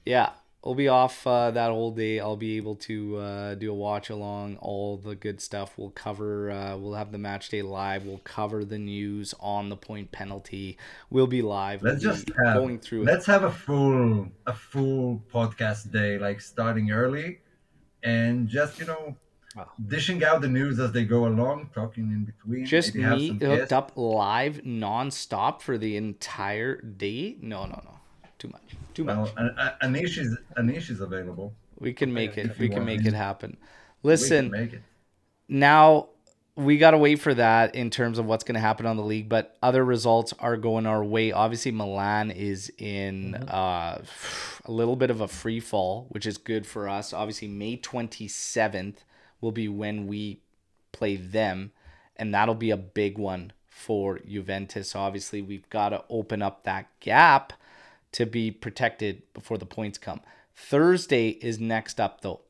[0.04, 0.30] Yeah,
[0.64, 2.18] we'll be off uh, that whole day.
[2.18, 5.74] I'll be able to uh, do a watch along, all the good stuff.
[5.76, 6.50] We'll cover.
[6.50, 8.04] Uh, we'll have the match day live.
[8.04, 10.76] We'll cover the news on the point penalty.
[11.08, 11.82] We'll be live.
[11.82, 13.04] Let's we'll just have, going through.
[13.04, 13.32] Let's it.
[13.32, 17.38] have a full a full podcast day, like starting early
[18.02, 19.16] and just you know
[19.56, 19.68] wow.
[19.86, 22.66] dishing out the news as they go along, talking in between.
[22.66, 23.72] Just me hooked guests.
[23.72, 27.36] up live nonstop for the entire day.
[27.40, 27.94] No, no, no,
[28.38, 29.54] too much, too well, much.
[29.82, 31.54] Anish is Anish is available.
[31.78, 32.58] We can make it.
[32.58, 33.56] We can make it happen.
[34.02, 34.82] Listen, it.
[35.48, 36.08] now
[36.58, 39.02] we got to wait for that in terms of what's going to happen on the
[39.04, 41.30] league, but other results are going our way.
[41.30, 43.48] Obviously, Milan is in mm-hmm.
[43.48, 43.98] uh,
[44.64, 47.12] a little bit of a free fall, which is good for us.
[47.12, 49.04] Obviously, May 27th
[49.40, 50.40] will be when we
[50.90, 51.70] play them,
[52.16, 54.96] and that'll be a big one for Juventus.
[54.96, 57.52] Obviously, we've got to open up that gap
[58.10, 60.20] to be protected before the points come.
[60.56, 62.40] Thursday is next up, though.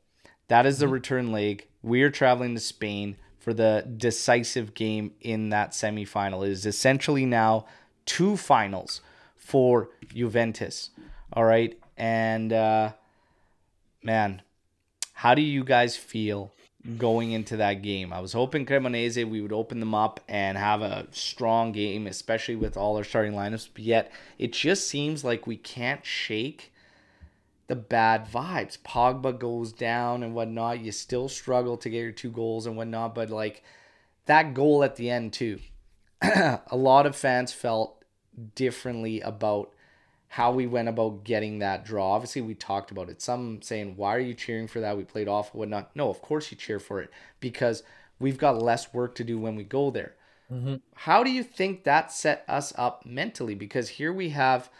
[0.47, 0.93] That is the mm-hmm.
[0.93, 1.67] return leg.
[1.83, 3.15] We are traveling to Spain
[3.49, 6.45] for the decisive game in that semifinal.
[6.45, 7.65] It is essentially now
[8.05, 9.01] two finals
[9.35, 10.91] for Juventus.
[11.33, 11.75] All right.
[11.97, 12.91] And uh,
[14.03, 14.43] man,
[15.13, 16.53] how do you guys feel
[16.97, 18.13] going into that game.
[18.13, 22.55] I was hoping Cremonese we would open them up and have a strong game, especially
[22.55, 23.67] with all our starting lineups.
[23.73, 26.71] But yet it just seems like we can't shake
[27.69, 28.79] the bad vibes.
[28.79, 30.79] Pogba goes down and whatnot.
[30.79, 33.13] You still struggle to get your two goals and whatnot.
[33.13, 33.63] But like
[34.25, 35.59] that goal at the end too,
[36.21, 38.03] a lot of fans felt
[38.55, 39.71] differently about
[40.29, 42.13] how we went about getting that draw.
[42.13, 43.21] Obviously, we talked about it.
[43.21, 44.97] Some saying, "Why are you cheering for that?
[44.97, 47.83] We played off, whatnot." No, of course you cheer for it because
[48.19, 50.15] we've got less work to do when we go there.
[50.51, 50.75] Mm-hmm.
[50.95, 53.53] How do you think that set us up mentally?
[53.53, 54.71] Because here we have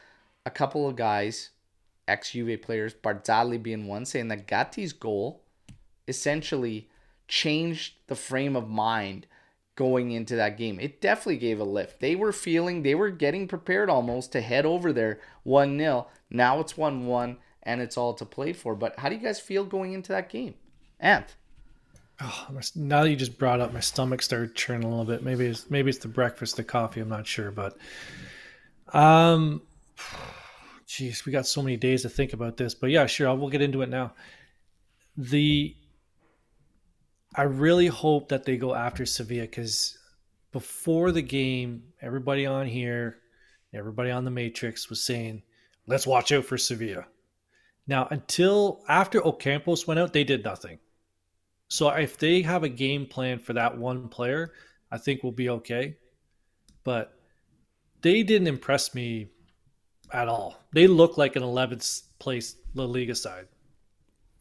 [0.44, 1.52] a couple of guys,
[2.10, 5.44] ex Juve players, Barzagli being one, saying that Gatti's goal
[6.08, 6.90] essentially
[7.28, 9.28] changed the frame of mind
[9.76, 10.80] going into that game.
[10.80, 12.02] It definitely gave a lift.
[12.02, 16.08] They were feeling, they were getting prepared almost to head over there 1 0.
[16.30, 18.76] Now it's 1 1 and it's all to play for.
[18.76, 20.56] But how do you guys feel going into that game?
[21.02, 21.36] Anth.
[22.22, 25.24] Oh, now that you just brought up, my stomach started churning a little bit.
[25.24, 27.00] Maybe it's maybe it's the breakfast, the coffee.
[27.00, 27.78] I'm not sure, but
[28.92, 29.62] um,
[30.90, 32.74] jeez, we got so many days to think about this.
[32.74, 34.14] But yeah, sure, we'll get into it now.
[35.16, 35.76] The
[37.36, 39.98] I really hope that they go after Sevilla because
[40.52, 43.20] before the game, everybody on here,
[43.72, 45.44] everybody on the Matrix was saying,
[45.86, 47.06] "Let's watch out for Sevilla."
[47.86, 50.80] Now, until after Ocampos went out, they did nothing.
[51.68, 54.54] So if they have a game plan for that one player,
[54.92, 55.98] I think we'll be okay.
[56.84, 57.14] But
[58.02, 59.30] they didn't impress me
[60.12, 60.58] at all.
[60.74, 63.48] They look like an 11th place La Liga side,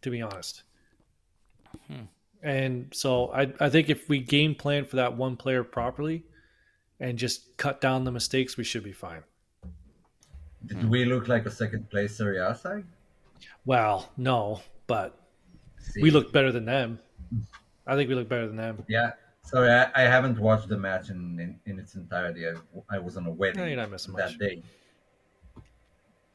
[0.02, 0.62] to be honest.
[1.86, 2.04] Hmm.
[2.42, 6.24] And so I, I think if we game plan for that one player properly
[7.00, 9.22] and just cut down the mistakes, we should be fine.
[10.66, 12.84] Did we look like a second place Serie A side?
[13.64, 15.18] Well, no, but
[15.78, 16.98] See, we look better than them.
[17.86, 18.84] I think we look better than them.
[18.88, 19.12] Yeah.
[19.42, 22.46] Sorry, I, I haven't watched the match in, in, in its entirety.
[22.46, 22.54] I,
[22.90, 24.38] I was on a wedding No, you're not missing that much.
[24.38, 24.62] day.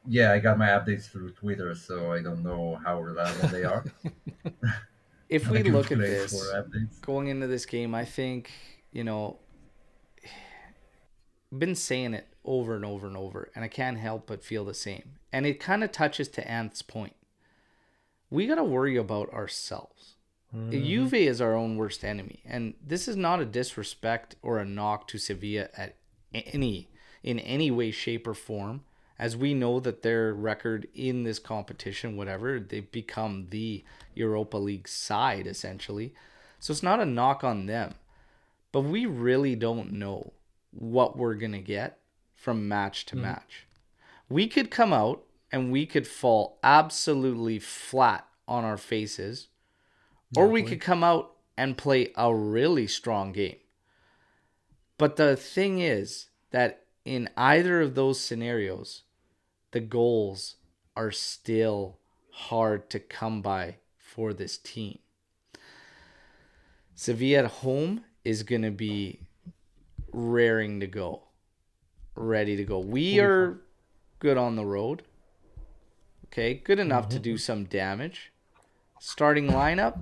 [0.06, 3.84] Yeah, I got my updates through Twitter, so I don't know how reliable they are.
[5.28, 6.52] If we look at this,
[7.00, 8.50] going into this game, I think,
[8.92, 9.38] you know,
[11.58, 14.74] been saying it over and over and over, and I can't help but feel the
[14.74, 15.16] same.
[15.32, 17.16] And it kind of touches to Anth's point.
[18.30, 20.14] We got to worry about ourselves.
[20.54, 20.84] Mm-hmm.
[20.84, 25.08] Juve is our own worst enemy, and this is not a disrespect or a knock
[25.08, 25.96] to Sevilla at
[26.32, 26.90] any
[27.24, 28.82] in any way, shape, or form.
[29.18, 33.84] As we know that their record in this competition, whatever, they've become the
[34.14, 36.14] Europa League side essentially.
[36.58, 37.94] So it's not a knock on them,
[38.72, 40.32] but we really don't know
[40.72, 41.98] what we're gonna get
[42.34, 43.22] from match to hmm.
[43.22, 43.66] match.
[44.28, 49.48] We could come out and we could fall absolutely flat on our faces,
[50.36, 53.58] or we could come out and play a really strong game.
[54.98, 59.03] But the thing is that in either of those scenarios,
[59.74, 60.54] the goals
[60.94, 61.98] are still
[62.30, 65.00] hard to come by for this team.
[66.94, 69.18] Sevilla at home is going to be
[70.12, 71.24] raring to go,
[72.14, 72.78] ready to go.
[72.78, 73.58] We are
[74.20, 75.02] good on the road.
[76.26, 77.38] Okay, good enough to do mm-hmm.
[77.38, 78.30] some damage.
[79.00, 79.98] Starting lineup,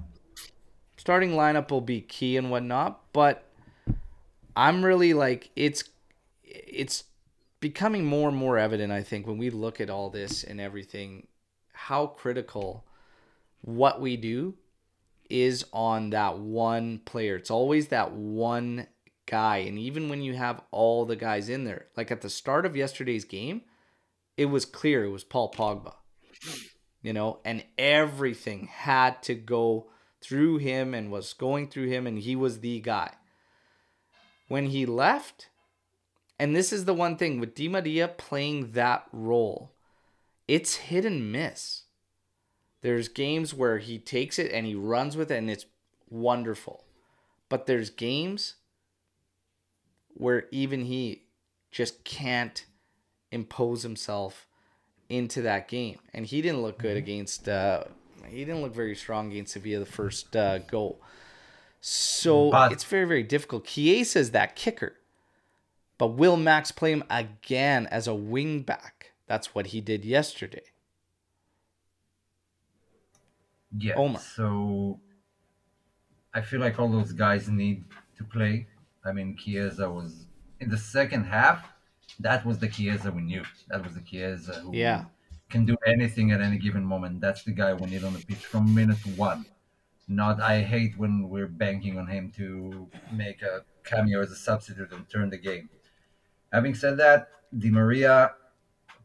[0.99, 3.49] starting lineup will be key and whatnot, but
[4.55, 5.85] I'm really like it's
[6.45, 7.05] it's
[7.63, 8.93] becoming more and more evident.
[8.93, 11.29] I think when we look at all this and everything,
[11.73, 12.85] how critical
[13.63, 14.55] what we do
[15.31, 17.37] is on that one player.
[17.37, 18.89] It's always that one
[19.27, 19.59] guy.
[19.59, 22.77] And even when you have all the guys in there, like at the start of
[22.77, 23.63] yesterday's game,
[24.37, 25.95] it was clear it was Paul Pogba.
[27.01, 29.89] You know, and everything had to go
[30.21, 33.13] through him and was going through him, and he was the guy.
[34.49, 35.49] When he left,
[36.43, 39.71] and this is the one thing with Di Maria playing that role,
[40.49, 41.83] it's hit and miss.
[42.81, 45.67] There's games where he takes it and he runs with it and it's
[46.11, 46.83] wonderful.
[47.49, 48.57] But there's games
[50.09, 51.23] where even he
[51.71, 52.65] just can't
[53.31, 54.49] impose himself
[55.09, 56.01] into that game.
[56.13, 57.85] And he didn't look good against uh
[58.27, 61.01] he didn't look very strong against Sevilla the first uh, goal.
[61.81, 63.65] So But- it's very, very difficult.
[63.67, 64.97] Chiesa is that kicker.
[66.03, 69.13] But will Max play him again as a wing back?
[69.29, 70.65] That's what he did yesterday.
[73.79, 73.95] Yeah.
[73.95, 74.21] Omar.
[74.21, 74.99] So
[76.35, 77.85] I feel like all those guys need
[78.17, 78.67] to play.
[79.05, 80.27] I mean, Chiesa was
[80.59, 81.69] in the second half.
[82.19, 83.45] That was the Chiesa we knew.
[83.69, 85.05] That was the Chiesa who Yeah.
[85.51, 87.21] can do anything at any given moment.
[87.21, 89.47] That's the guy we need on the pitch from minute one.
[90.09, 94.91] Not I hate when we're banking on him to make a cameo as a substitute
[94.91, 95.71] and turn the game.
[96.53, 98.33] Having said that, Di Maria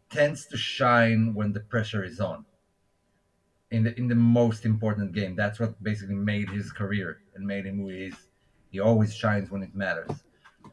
[0.09, 2.45] tends to shine when the pressure is on.
[3.71, 7.65] In the in the most important game, that's what basically made his career and made
[7.65, 8.15] him who he is.
[8.71, 10.23] He always shines when it matters.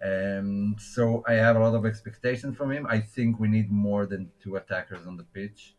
[0.04, 2.86] Um, so I have a lot of expectations from him.
[2.88, 5.74] I think we need more than two attackers on the pitch.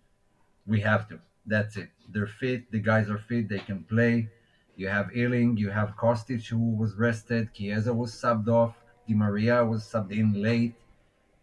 [0.65, 1.19] We have to.
[1.45, 1.89] That's it.
[2.09, 2.71] They're fit.
[2.71, 3.47] The guys are fit.
[3.49, 4.29] They can play.
[4.75, 5.57] You have Iling.
[5.57, 7.53] You have Kostic, who was rested.
[7.53, 8.75] Chiesa was subbed off.
[9.07, 10.75] Di Maria was subbed in late.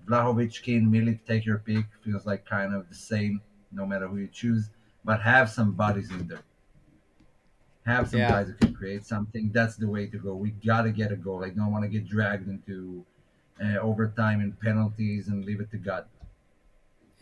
[0.06, 1.84] Vlahovic, Kean, Milik, take your pick.
[2.04, 3.40] Feels like kind of the same,
[3.70, 4.70] no matter who you choose.
[5.04, 6.42] But have some bodies in there.
[7.84, 8.30] Have some Yeah.
[8.30, 9.50] guys who can create something.
[9.52, 10.34] That's the way to go.
[10.34, 11.44] We gotta get a goal.
[11.44, 13.04] I don't want to get dragged into
[13.62, 16.06] uh, overtime and penalties and leave it to God.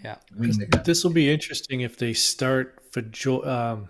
[0.02, 0.16] Yeah.
[0.36, 0.84] Win the God.
[0.84, 3.02] This will be interesting if they start for
[3.48, 3.88] um,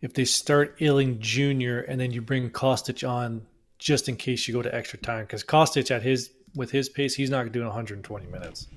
[0.00, 3.46] if they start Iling Junior and then you bring Kostic on
[3.78, 7.14] just in case you go to extra time because Kostic at his with his pace
[7.14, 8.68] he's not doing 120 minutes.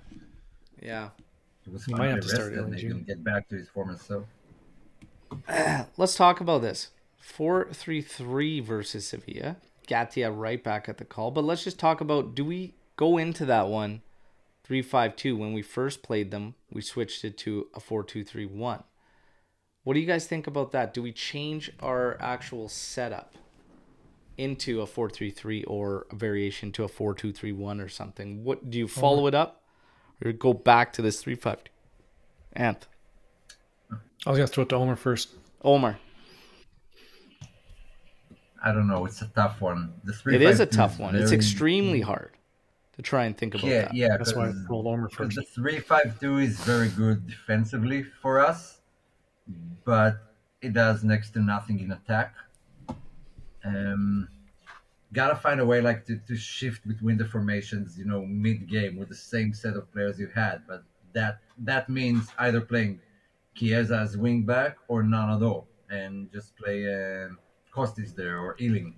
[0.81, 1.09] Yeah.
[1.65, 2.59] It was You fun might have to start rest him.
[2.65, 3.03] Ellen He June.
[3.03, 4.25] get back to his former self.
[5.97, 6.89] Let's talk about this.
[7.19, 9.57] 4 3 3 versus Sevilla.
[9.85, 11.31] Gatia right back at the call.
[11.31, 14.01] But let's just talk about do we go into that one
[14.63, 15.35] 3 5 2?
[15.35, 18.83] When we first played them, we switched it to a 4 2 3 1.
[19.83, 20.93] What do you guys think about that?
[20.93, 23.35] Do we change our actual setup
[24.37, 27.89] into a 4 3 3 or a variation to a 4 2 3 1 or
[27.89, 28.43] something?
[28.43, 29.63] What do you follow it up
[30.23, 31.71] or go back to this 3 5 2?
[32.55, 32.83] Anth.
[34.25, 35.29] I was gonna throw it to Omer first.
[35.63, 35.97] Omar.
[38.63, 39.05] I don't know.
[39.05, 39.93] It's a tough one.
[40.03, 41.15] The three It is a five two tough one.
[41.15, 42.31] It's extremely hard
[42.95, 43.93] to try and think about Yeah, that.
[43.93, 44.17] yeah.
[44.17, 45.35] That's why I 'cause- rolled Omer Because first.
[45.35, 48.81] the three five two is very good defensively for us,
[49.85, 52.33] but it does next to nothing in attack.
[53.67, 54.27] Um,
[55.13, 58.97] gotta find a way like to, to shift between the formations, you know, mid game
[58.97, 60.57] with the same set of players you had.
[60.67, 62.99] But that that means either playing
[63.55, 66.79] Chiesa as wing back or none at all, and just play
[67.73, 68.95] Kostic there or Iling.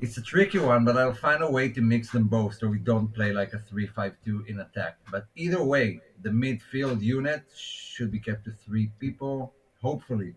[0.00, 2.78] It's a tricky one, but I'll find a way to mix them both so we
[2.78, 4.96] don't play like a 3 5 2 in attack.
[5.10, 9.52] But either way, the midfield unit should be kept to three people.
[9.80, 10.34] Hopefully,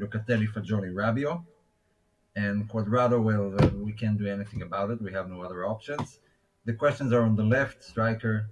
[0.00, 1.42] Locatelli, Fagioli, Rabiot.
[2.38, 5.02] And Cuadrado, well, uh, we can't do anything about it.
[5.02, 6.20] We have no other options.
[6.66, 8.48] The questions are on the left, striker,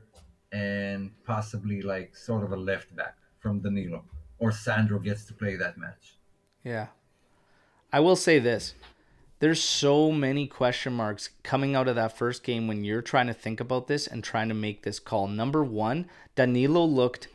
[0.50, 4.02] and possibly like sort of a left back from Danilo.
[4.40, 6.16] Or Sandro gets to play that match.
[6.64, 6.88] Yeah.
[7.92, 8.74] I will say this.
[9.38, 13.34] There's so many question marks coming out of that first game when you're trying to
[13.34, 15.28] think about this and trying to make this call.
[15.28, 17.28] Number one, Danilo looked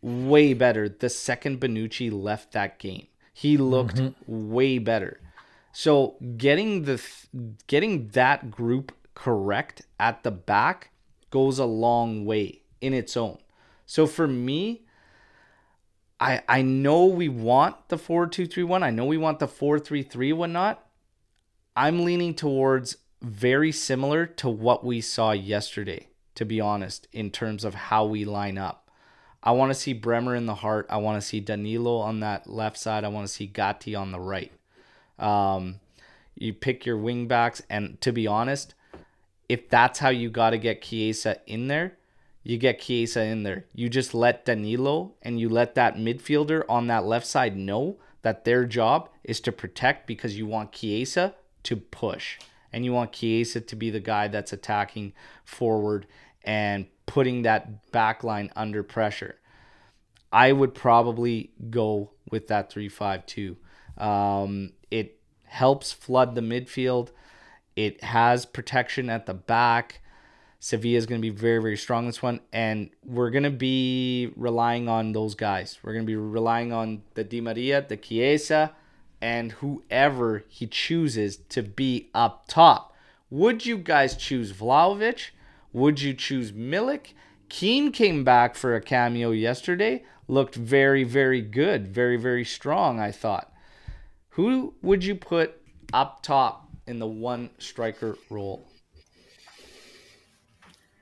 [0.00, 3.08] way better the second Bonucci left that game.
[3.34, 5.20] He looked way better.
[5.72, 7.02] So getting the
[7.66, 10.90] getting that group correct at the back
[11.30, 13.38] goes a long way in its own.
[13.86, 14.84] So for me,
[16.20, 18.82] I I know we want the four two three one.
[18.82, 20.86] I know we want the four three three whatnot.
[21.74, 27.64] I'm leaning towards very similar to what we saw yesterday, to be honest, in terms
[27.64, 28.90] of how we line up.
[29.42, 30.86] I want to see Bremer in the heart.
[30.90, 33.04] I want to see Danilo on that left side.
[33.04, 34.52] I want to see Gatti on the right.
[35.22, 35.80] Um,
[36.34, 38.74] you pick your wing backs, and to be honest,
[39.48, 41.96] if that's how you got to get Chiesa in there,
[42.42, 43.66] you get Chiesa in there.
[43.74, 48.44] You just let Danilo and you let that midfielder on that left side know that
[48.44, 52.38] their job is to protect because you want Chiesa to push
[52.72, 55.12] and you want Chiesa to be the guy that's attacking
[55.44, 56.06] forward
[56.44, 59.36] and putting that back line under pressure.
[60.32, 63.56] I would probably go with that 3-5-2.
[63.98, 64.81] Um, it
[65.52, 67.10] helps flood the midfield.
[67.76, 70.00] It has protection at the back.
[70.60, 72.40] Sevilla is going to be very, very strong this one.
[72.52, 75.78] And we're going to be relying on those guys.
[75.82, 78.72] We're going to be relying on the Di Maria, the Chiesa,
[79.20, 82.94] and whoever he chooses to be up top.
[83.30, 85.30] Would you guys choose Vlahovic?
[85.72, 87.12] Would you choose Milik?
[87.48, 90.04] Kean came back for a cameo yesterday.
[90.28, 91.88] Looked very, very good.
[91.88, 93.51] Very, very strong, I thought.
[94.32, 95.60] Who would you put
[95.92, 98.66] up top in the one striker role?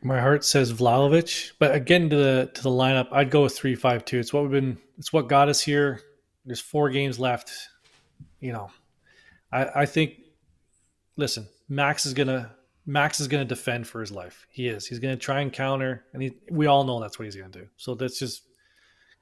[0.03, 3.75] My heart says Vlahovic, but again to the to the lineup, I'd go with three
[3.77, 4.19] five two.
[4.19, 4.79] It's what we've been.
[4.99, 6.01] It's what got us here.
[6.45, 7.53] There's four games left.
[8.41, 8.71] You know,
[9.53, 10.15] I I think.
[11.17, 12.51] Listen, Max is gonna
[12.87, 14.47] Max is gonna defend for his life.
[14.51, 14.87] He is.
[14.87, 17.69] He's gonna try and counter, and he, we all know that's what he's gonna do.
[17.77, 18.43] So let's just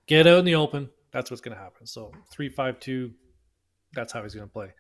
[0.07, 0.89] get out in the open.
[1.13, 1.87] That's what's gonna happen.
[1.87, 3.13] So three five two.
[3.95, 4.73] That's how he's going to play.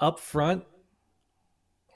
[0.00, 0.64] Up front,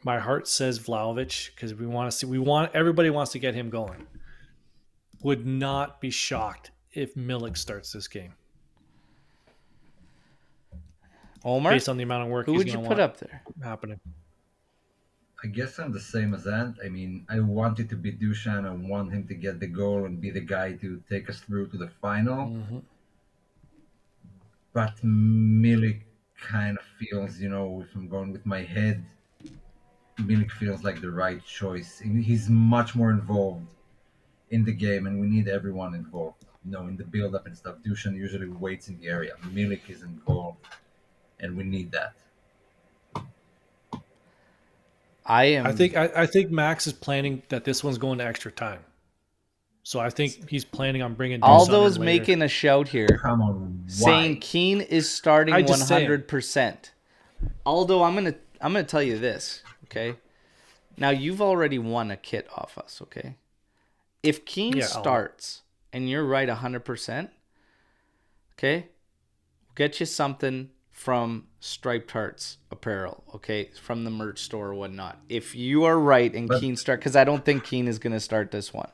[0.05, 2.27] my heart says Vlahovic because we want to see.
[2.27, 4.07] We want everybody wants to get him going.
[5.23, 8.35] Would not be shocked if Milik starts this game
[11.45, 13.43] Omar, based on the amount of work who he's would you put up there?
[13.63, 14.01] happening.
[15.45, 16.79] I guess I'm the same as Ant.
[16.85, 18.65] I mean, I want it to be Dusan.
[18.65, 21.69] I want him to get the goal and be the guy to take us through
[21.69, 22.47] to the final.
[22.47, 22.83] Mhm.
[24.73, 26.03] But Milik
[26.43, 29.05] kind of feels, you know, if I'm going with my head,
[30.19, 31.99] Milik feels like the right choice.
[32.01, 33.67] He's much more involved
[34.51, 36.45] in the game, and we need everyone involved.
[36.65, 37.77] You know, in the build-up and stuff.
[37.85, 39.33] Dusan usually waits in the area.
[39.49, 40.59] Milik is involved,
[41.41, 42.13] and we need that.
[45.27, 45.67] I am.
[45.67, 48.79] I think I, I think Max is planning that this one's going to extra time.
[49.85, 52.05] So I think he's planning on bringing Dusan in Aldo's later.
[52.05, 53.19] making a shout here.
[53.21, 54.39] Come on, saying?
[54.41, 56.03] Kean is starting I one just saying.
[56.05, 56.93] hundred percent.
[57.67, 60.15] Aldo, I'm gonna I'm gonna tell you this, okay?
[60.97, 63.37] Now you've already won a kit off us, okay?
[64.23, 65.63] If Kean Yeah, I'll- starts
[65.93, 67.31] and you're right hundred percent,
[68.55, 68.87] okay,
[69.75, 75.19] get you something from Striped Hearts Apparel, okay, from the merch store or whatnot.
[75.29, 78.21] If you are right and But- Kean start, because I don't think Kean is gonna
[78.21, 78.91] start this one.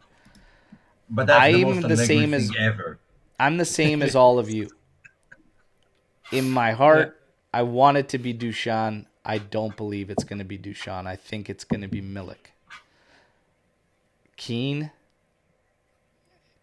[1.11, 2.99] But that's I'm most the same thing as- ever.
[3.41, 4.69] I'm the same as all of you.
[6.33, 7.21] In my heart,
[7.55, 9.07] I want it to be Dusan.
[9.25, 11.07] I don't believe it's going to be Dusan.
[11.07, 12.53] I think it's going to be Milik.
[14.37, 14.91] Kean,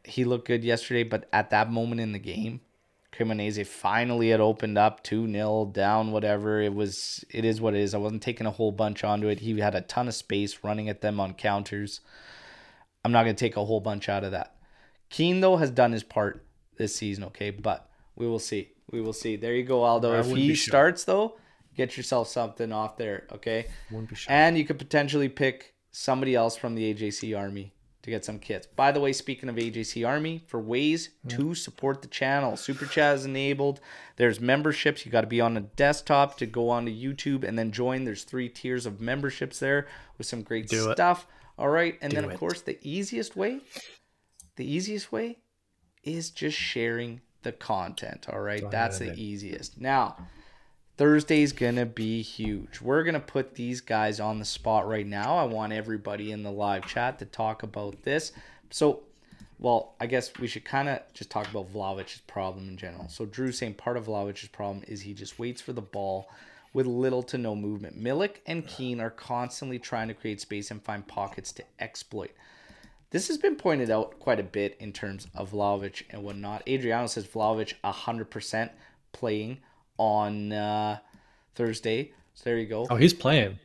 [0.04, 2.62] he looked good yesterday, but at that moment in the game,
[3.12, 6.62] Cremonese finally had opened up 2 0 down, whatever.
[6.62, 7.94] It was, it is what it is.
[7.94, 9.40] I wasn't taking a whole bunch onto it.
[9.40, 12.02] He had a ton of space running at them on counters.
[13.06, 14.56] I'm not going to take a whole bunch out of that.
[15.12, 16.44] Kean, though, has done his part
[16.78, 17.52] this season, okay?
[17.52, 18.72] But we will see.
[18.90, 19.36] We will see.
[19.36, 20.12] There you go, Aldo.
[20.12, 21.38] I if he starts, though,
[21.76, 23.68] get yourself something off there, okay?
[23.92, 24.32] Wouldn't be shocked.
[24.32, 28.66] And you could potentially pick somebody else from the AJC Army to get some kits.
[28.66, 31.28] By the way, speaking of AJC Army, for ways hmm.
[31.30, 33.82] to support the channel, Super Chat is enabled.
[34.16, 35.06] There's memberships.
[35.06, 38.04] You got to be on a desktop to go onto YouTube and then join.
[38.04, 39.86] There's three tiers of memberships there
[40.18, 40.98] with some great Do it.
[41.58, 41.98] All right.
[42.02, 42.40] And then, Do of it.
[42.40, 43.60] course, the easiest way,
[44.56, 45.38] the easiest way
[46.04, 48.28] is just sharing the content.
[48.32, 48.70] All right.
[48.70, 49.80] That's the easiest.
[49.80, 50.18] Now,
[50.98, 52.80] Thursday's gonna be huge.
[52.82, 55.38] We're gonna put these guys on the spot right now.
[55.38, 58.32] I want everybody in the live chat to talk about this.
[58.70, 59.04] So,
[59.60, 63.10] well, I guess we should kind of just talk about Vlahovic's problem in general.
[63.10, 66.30] So, Drew saying part of Vlahovic's problem is he just waits for the ball
[66.76, 67.98] with little to no movement.
[67.98, 72.32] Milik and Kean are constantly trying to create space and find pockets to exploit.
[73.12, 76.64] This has been pointed out quite a bit in terms of Vlahovic and whatnot.
[76.68, 78.70] Adriano says Vlahovic 100%
[79.14, 79.60] playing
[79.98, 80.98] on uh,
[81.56, 82.12] Thursday.
[82.34, 82.88] So there you go.
[82.90, 83.58] Oh, he's playing.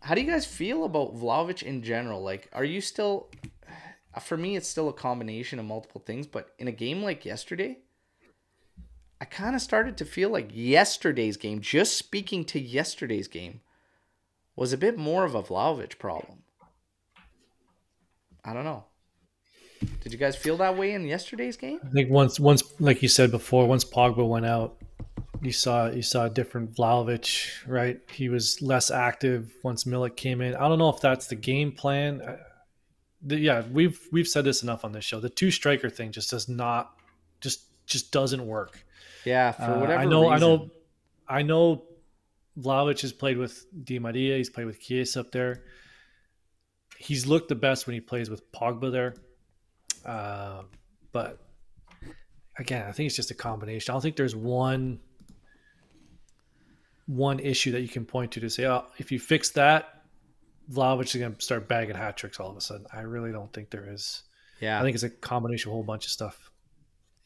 [0.00, 2.22] How do you guys feel about Vlahovic in general?
[2.22, 3.30] Like, are you still?
[4.20, 6.26] For me, it's still a combination of multiple things.
[6.26, 7.78] But in a game like yesterday,
[9.24, 13.62] I kind of started to feel like yesterday's game, just speaking to yesterday's game,
[14.54, 16.42] was a bit more of a Vlahovic problem.
[18.44, 18.84] I don't know.
[20.02, 21.80] Did you guys feel that way in yesterday's game?
[21.82, 24.76] I think once, once, like you said before, once Pogba went out,
[25.40, 27.98] you saw you saw a different Vlahovic, right?
[28.12, 30.54] He was less active once Milik came in.
[30.54, 32.20] I don't know if that's the game plan.
[33.22, 35.18] The- yeah, we've we've said this enough on this show.
[35.18, 36.92] The two striker thing just does not,
[37.40, 38.84] just just doesn't work.
[39.24, 40.70] Yeah, for Uh, whatever I know, I know,
[41.28, 41.84] I know.
[42.58, 44.36] Vlahovic has played with Di Maria.
[44.36, 45.64] He's played with Kies up there.
[46.98, 49.14] He's looked the best when he plays with Pogba there.
[50.04, 50.62] Uh,
[51.10, 51.40] but
[52.58, 53.90] again, I think it's just a combination.
[53.90, 55.00] I don't think there's one
[57.06, 60.04] one issue that you can point to to say, oh, if you fix that,
[60.72, 62.86] Vlahovic is going to start bagging hat tricks all of a sudden.
[62.92, 64.22] I really don't think there is.
[64.60, 66.50] Yeah, I think it's a combination of a whole bunch of stuff.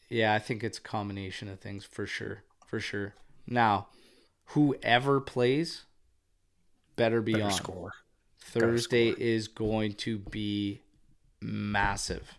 [0.09, 2.43] Yeah, I think it's a combination of things for sure.
[2.65, 3.13] For sure.
[3.47, 3.87] Now,
[4.45, 5.85] whoever plays
[6.95, 7.51] better be Better on.
[7.51, 7.91] score.
[8.39, 10.81] Thursday is going to be
[11.41, 12.37] massive.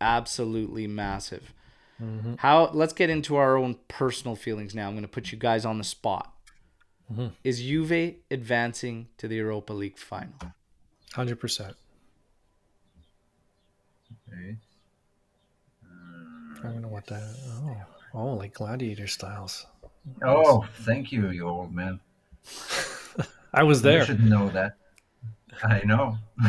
[0.00, 1.52] Absolutely massive.
[2.02, 2.34] Mm-hmm.
[2.38, 4.88] How let's get into our own personal feelings now.
[4.88, 6.32] I'm going to put you guys on the spot.
[7.12, 7.28] Mm-hmm.
[7.44, 10.34] Is Juve advancing to the Europa League final?
[11.12, 11.76] Hundred percent.
[14.28, 14.56] Okay.
[16.62, 17.22] I don't know what that.
[17.48, 17.76] Oh,
[18.14, 19.66] oh, like gladiator styles.
[20.24, 22.00] Oh, thank you, you old man.
[23.54, 24.00] I was there.
[24.00, 24.76] You should know that.
[25.62, 26.18] I know.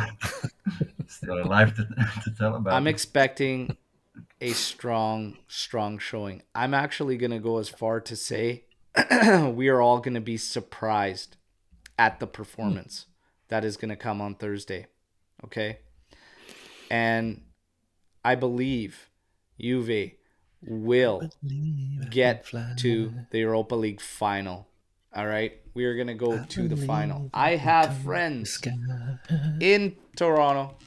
[1.07, 1.85] Still alive to,
[2.23, 2.73] to tell about.
[2.73, 2.91] I'm it.
[2.91, 3.77] expecting
[4.39, 6.41] a strong, strong showing.
[6.53, 8.63] I'm actually going to go as far to say
[9.53, 11.37] we are all going to be surprised
[11.97, 13.05] at the performance
[13.49, 14.87] that is going to come on Thursday.
[15.43, 15.79] Okay.
[16.89, 17.41] And
[18.23, 19.09] I believe
[19.59, 20.11] Juve
[20.65, 21.29] will
[22.09, 22.45] get
[22.77, 24.67] to the Europa League final.
[25.15, 25.59] All right.
[25.73, 27.29] We are going to go to the final.
[27.33, 28.61] I have friends
[29.59, 30.77] in Toronto,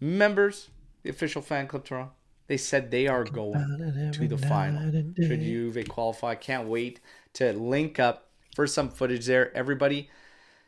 [0.00, 0.70] members,
[1.02, 2.12] the official fan club Toronto.
[2.46, 4.90] They said they are going to the final.
[5.16, 6.34] Should Juve qualify?
[6.34, 7.00] Can't wait
[7.34, 9.56] to link up for some footage there.
[9.56, 10.10] Everybody,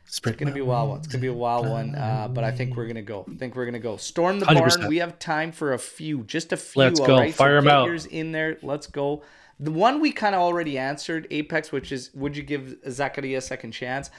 [0.07, 0.97] it's gonna be a wild one.
[0.99, 1.93] It's gonna be a wild one.
[1.95, 3.25] Uh, but I think we're gonna go.
[3.29, 3.97] I think we're gonna go.
[3.97, 4.77] Storm the 100%.
[4.79, 4.87] barn.
[4.89, 6.81] We have time for a few, just a few.
[6.81, 7.17] Let's all go.
[7.17, 7.33] right?
[7.33, 7.85] Fire 'em get out.
[7.85, 8.57] yours in there.
[8.61, 9.23] Let's go.
[9.59, 13.41] The one we kind of already answered, Apex, which is would you give Zakaria a
[13.41, 14.09] second chance?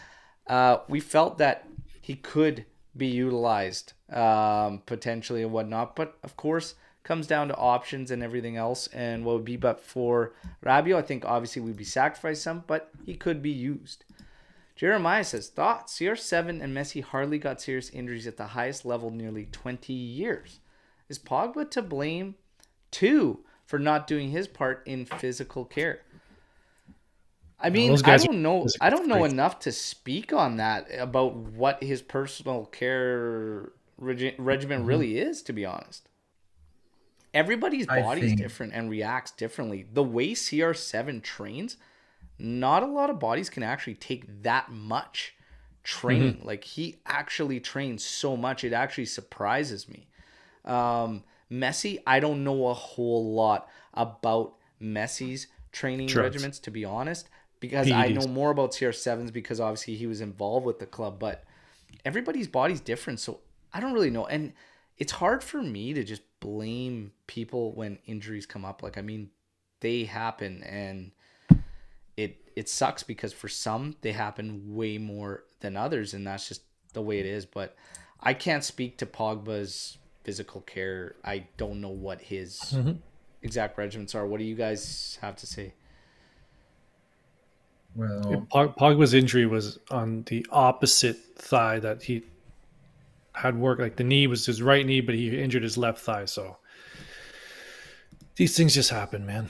[0.47, 1.67] Uh, we felt that
[2.01, 2.65] he could
[2.97, 6.75] be utilized um, potentially and whatnot, but of course
[7.05, 9.57] comes down to options and everything else and what would be.
[9.57, 10.35] But for
[10.65, 14.05] Rabiot, I think obviously we'd be sacrificed some, but he could be used.
[14.79, 15.99] Jeremiah says thoughts.
[15.99, 20.61] CR7 and Messi hardly got serious injuries at the highest level nearly 20 years.
[21.09, 22.37] Is Pogba to blame
[22.93, 26.03] too for not doing his part in physical care?
[27.59, 28.67] I mean, those I don't know.
[28.81, 34.79] I don't know enough to speak on that about what his personal care regi- regimen
[34.81, 34.89] Mm-hmm.
[34.89, 35.43] really is.
[35.43, 36.09] To be honest,
[37.35, 39.87] everybody's I body's think- different and reacts differently.
[39.93, 41.77] The way CR7 trains,
[42.39, 45.35] not a lot of bodies can actually take that much
[45.83, 46.35] training.
[46.35, 46.47] Mm-hmm.
[46.47, 50.09] Like he actually trains so much, it actually surprises me.
[50.65, 56.43] Um, Messi, I don't know a whole lot about Messi's training Drugs.
[56.43, 57.29] regimens, to be honest,
[57.61, 61.45] because I know more about CR7s because obviously he was involved with the club, but
[62.05, 63.19] everybody's body's different.
[63.21, 63.41] So
[63.73, 64.27] I don't really know.
[64.27, 64.53] And
[64.99, 68.83] it's hard for me to just blame people when injuries come up.
[68.83, 69.31] Like, I mean,
[69.81, 71.13] they happen and
[72.19, 76.63] it it sucks because for some they happen way more than others and that's just
[76.93, 77.77] the way it is but
[78.21, 82.93] i can't speak to pogba's physical care i don't know what his mm-hmm.
[83.43, 85.73] exact regiments are what do you guys have to say
[87.95, 92.23] Well, Pogba's injury was on the opposite thigh that he
[93.33, 93.81] had work.
[93.81, 96.27] Like the knee was his right knee, but he injured his left thigh.
[96.27, 96.59] So
[98.37, 99.49] these things just happen, man.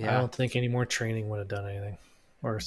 [0.00, 1.98] I don't think any more training would have done anything,
[2.42, 2.60] or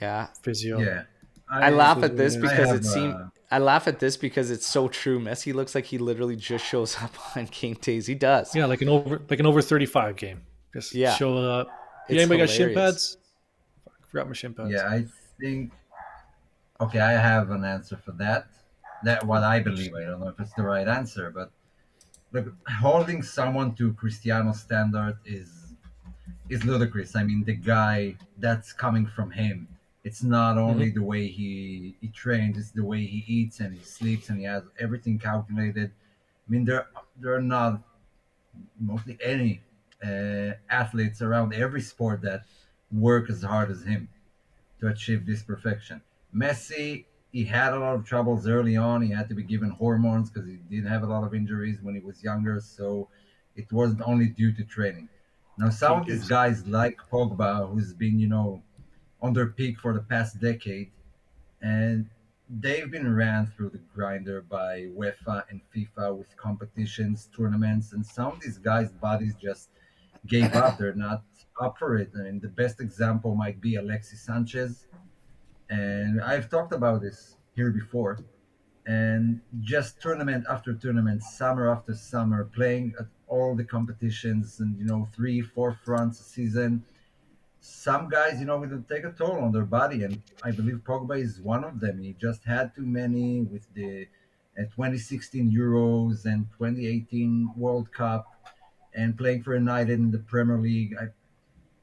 [0.00, 0.78] yeah physio.
[0.78, 1.04] yeah.
[1.48, 4.66] i laugh at this because have, it seems uh, I laugh at this because it's
[4.66, 5.20] so true.
[5.20, 8.06] Messi looks like he literally just shows up on King Days.
[8.06, 8.54] He does.
[8.54, 10.42] Yeah, like an over like an over thirty five game.
[10.72, 11.14] Just Yeah.
[11.14, 11.68] show up.
[12.08, 13.18] Yeah, anybody got shin pads?
[13.84, 14.70] Fuck, forgot my shin pads.
[14.72, 15.06] Yeah, I
[15.40, 15.72] think.
[16.80, 18.48] Okay, I have an answer for that.
[19.04, 19.94] That what I believe.
[19.94, 21.50] I don't know if it's the right answer, but
[22.32, 25.55] look, holding someone to Cristiano standard is
[26.48, 27.16] is ludicrous.
[27.16, 29.68] I mean, the guy that's coming from him.
[30.04, 33.82] It's not only the way he he trains; it's the way he eats and he
[33.84, 35.90] sleeps, and he has everything calculated.
[36.46, 36.86] I mean, there
[37.20, 37.82] there are not
[38.78, 39.60] mostly any
[40.04, 42.44] uh, athletes around every sport that
[42.92, 44.08] work as hard as him
[44.80, 46.02] to achieve this perfection.
[46.34, 49.02] Messi, he had a lot of troubles early on.
[49.02, 51.94] He had to be given hormones because he didn't have a lot of injuries when
[51.94, 52.60] he was younger.
[52.60, 53.08] So
[53.56, 55.08] it wasn't only due to training.
[55.58, 58.62] Now, some of these guys like Pogba, who's been, you know,
[59.22, 60.90] on their peak for the past decade,
[61.62, 62.06] and
[62.60, 68.32] they've been ran through the grinder by UEFA and FIFA with competitions, tournaments, and some
[68.32, 69.70] of these guys' bodies just
[70.26, 70.76] gave up.
[70.78, 71.22] They're not
[71.60, 72.10] up for it.
[72.14, 74.86] I mean, the best example might be Alexis Sanchez,
[75.70, 78.18] and I've talked about this here before.
[78.86, 84.84] And just tournament after tournament, summer after summer, playing at all the competitions, and you
[84.84, 86.84] know, three, four fronts a season.
[87.60, 91.18] Some guys, you know, will take a toll on their body, and I believe Pogba
[91.20, 92.02] is one of them.
[92.02, 94.08] He just had too many with the
[94.58, 98.32] uh, 2016 Euros and 2018 World Cup,
[98.94, 100.94] and playing for United in the Premier League.
[101.00, 101.08] I,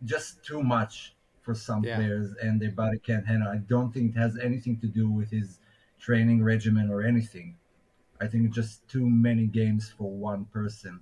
[0.04, 1.96] just too much for some Yeah.
[1.96, 3.50] players, and their body can't handle.
[3.50, 5.60] I don't think it has anything to do with his
[6.00, 7.58] training regimen or anything.
[8.22, 11.02] I think just too many games for one person,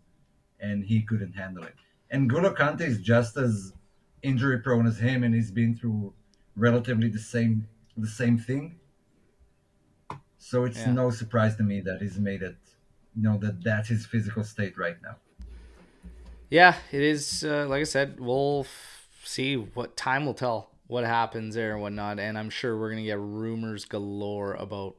[0.61, 1.75] and he couldn't handle it.
[2.11, 3.73] And Golo Kante is just as
[4.21, 6.13] injury prone as him, and he's been through
[6.55, 7.67] relatively the same
[7.97, 8.77] the same thing.
[10.37, 10.91] So it's Yeah.
[10.93, 12.55] no surprise to me that he's made it.
[13.15, 15.17] You know that that's his physical state right now.
[16.49, 17.43] Yeah, it is.
[17.43, 21.81] Uh, like I said, we'll f- see what time will tell what happens there and
[21.81, 22.19] whatnot.
[22.19, 24.95] And I'm sure we're gonna get rumors galore about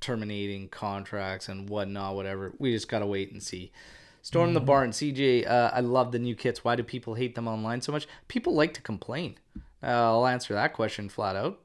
[0.00, 2.14] terminating contracts and whatnot.
[2.14, 2.52] Whatever.
[2.58, 3.72] We just gotta wait and see.
[4.28, 5.48] Storm the barn, CJ.
[5.48, 6.62] Uh, I love the new kits.
[6.62, 8.06] Why do people hate them online so much?
[8.28, 9.38] People like to complain.
[9.82, 11.60] Uh, I'll answer that question flat out.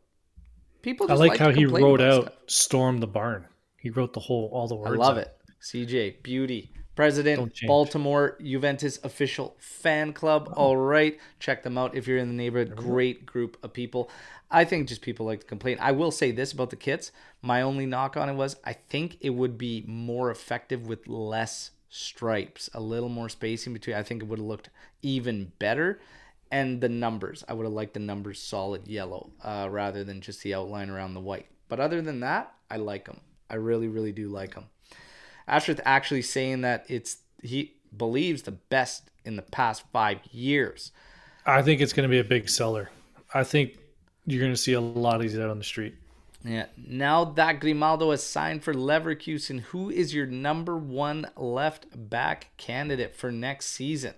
[0.81, 2.34] People I like, to how he wrote out stuff.
[2.48, 4.94] "storm the barn." He wrote the whole all the words.
[4.94, 5.23] I love out.
[5.23, 5.38] it.
[5.61, 6.72] CJ, beauty.
[6.95, 10.53] President, Baltimore Juventus official fan club.
[10.56, 11.19] All right.
[11.40, 12.77] Check them out if you're in the neighborhood.
[12.77, 14.10] Great group of people.
[14.49, 15.80] I think just people like to complain.
[15.81, 17.11] I will say this about the kits.
[17.41, 21.72] My only knock on it was I think it would be more effective with less
[21.94, 23.95] stripes, a little more spacing between.
[23.95, 24.70] I think it would have looked
[25.03, 25.99] even better.
[26.52, 30.41] And the numbers, I would have liked the numbers solid yellow uh, rather than just
[30.41, 31.48] the outline around the white.
[31.70, 33.22] But other than that, I like them.
[33.49, 34.65] I really, really do like them.
[35.48, 40.91] Ashworth actually saying that it's he believes the best in the past five years.
[41.45, 42.90] I think it's going to be a big seller.
[43.34, 43.78] I think
[44.26, 45.95] you're going to see a lot of these out on the street.
[46.44, 46.65] Yeah.
[46.76, 53.15] Now that Grimaldo has signed for Leverkusen, who is your number one left back candidate
[53.15, 54.14] for next season?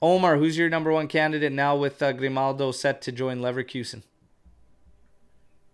[0.00, 4.02] Omar, who's your number one candidate now with uh, Grimaldo set to join Leverkusen?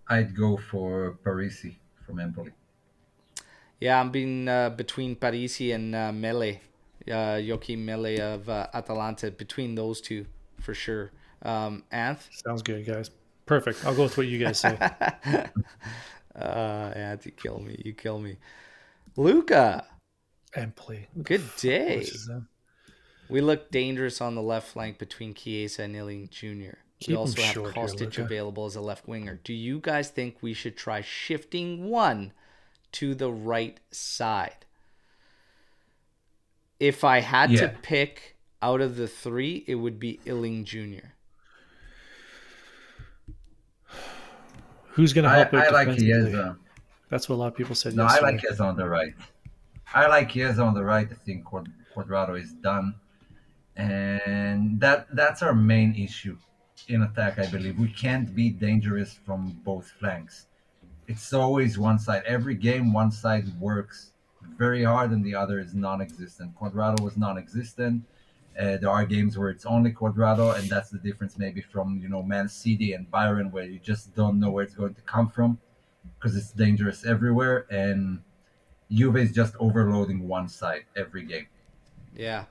[0.09, 1.76] I'd go for Parisi
[2.06, 2.52] from Empoli.
[3.78, 6.60] Yeah, I'm being uh, between Parisi and uh, Maehle,
[7.09, 10.26] uh, Joakim Maehle of uh, Atalanta, between those two
[10.60, 11.10] for sure.
[11.42, 12.28] Um, Anth?
[12.44, 13.10] Sounds good, guys.
[13.51, 13.85] Perfect.
[13.85, 14.78] I'll go with what you guys say.
[16.32, 17.82] Uh, Anth, you kill me.
[17.85, 18.36] You kill me.
[19.16, 19.85] Luca,
[20.55, 21.09] and play.
[21.24, 21.98] good day.
[21.98, 22.48] Which is them.
[23.28, 26.78] We look dangerous on the left flank between Chiesa and Iling Jr.
[27.01, 29.40] Keep we 'em also have short here, available as a left winger.
[29.43, 32.32] Do you guys think we should try shifting one
[32.93, 34.64] to the right side?
[36.78, 41.09] If I had to pick out of the three, it would be Iling Jr.
[45.01, 45.97] Who's going to I, help out I like?
[45.97, 46.59] Chiesa.
[47.09, 47.97] That's what a lot of people said.
[47.97, 49.14] No, I like Chiesa on the right.
[49.94, 51.09] I like Chiesa on the right.
[51.10, 52.94] I think Quad- Cuadrado is done,
[53.77, 56.36] and that that's our main issue
[56.89, 57.39] in attack.
[57.39, 60.48] I believe we can't be dangerous from both flanks.
[61.09, 62.22] It's always one side.
[62.27, 64.12] Every game, one side works
[64.59, 66.55] very hard, and the other is non-existent.
[66.60, 68.05] Cuadrado was non-existent.
[68.59, 72.09] Uh, there are games where it's only Cuadrado, and that's the difference maybe from you
[72.09, 75.28] know Man City and Bayern, where you just don't know where it's going to come
[75.28, 75.59] from
[76.18, 77.66] because it's dangerous everywhere.
[77.70, 78.22] And
[78.90, 81.47] Juve is just overloading one side every game.
[82.14, 82.44] Yeah,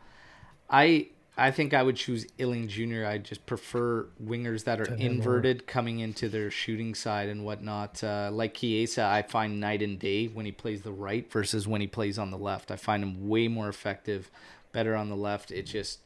[0.70, 1.10] I
[1.40, 3.06] I think I would choose Iling Jr.
[3.06, 8.04] I just prefer wingers that are inverted coming into their shooting side and whatnot.
[8.04, 11.80] Uh, like Chiesa, I find night and day when he plays the right versus when
[11.80, 12.72] he plays on the left.
[12.72, 14.30] I find him way more effective,
[14.72, 15.52] better on the left.
[15.52, 16.00] It just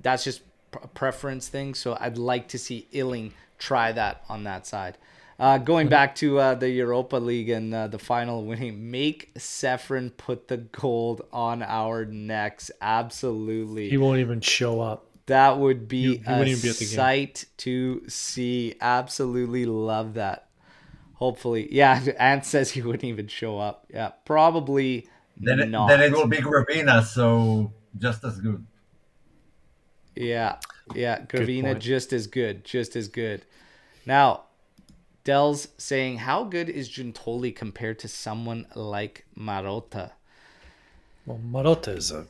[0.00, 0.42] that's just
[0.82, 1.74] a preference thing.
[1.74, 4.98] So I'd like to see Iling try that on that side.
[5.40, 10.10] Uh, going back to uh, the Europa League and uh, the final winning, make Ceferin
[10.16, 12.72] put the gold on our necks.
[12.80, 13.88] Absolutely.
[13.88, 15.06] He won't even show up.
[15.26, 18.74] That would be He- he a wouldn't be at the sight to see.
[18.80, 20.48] Absolutely love that.
[21.14, 22.00] Hopefully, yeah.
[22.18, 23.86] Ant says he wouldn't even show up.
[23.92, 25.06] Yeah, probably
[25.36, 25.88] Then it, not.
[25.88, 28.64] then it will be Gravina, so just as good.
[30.14, 30.56] Yeah,
[30.94, 31.20] yeah.
[31.24, 33.44] Gravina just as good, just as good.
[34.04, 34.44] Now,
[35.24, 40.12] Dell's saying, how good is Giuntoli compared to someone like Marotta?
[41.26, 42.26] Well, Marotta is a.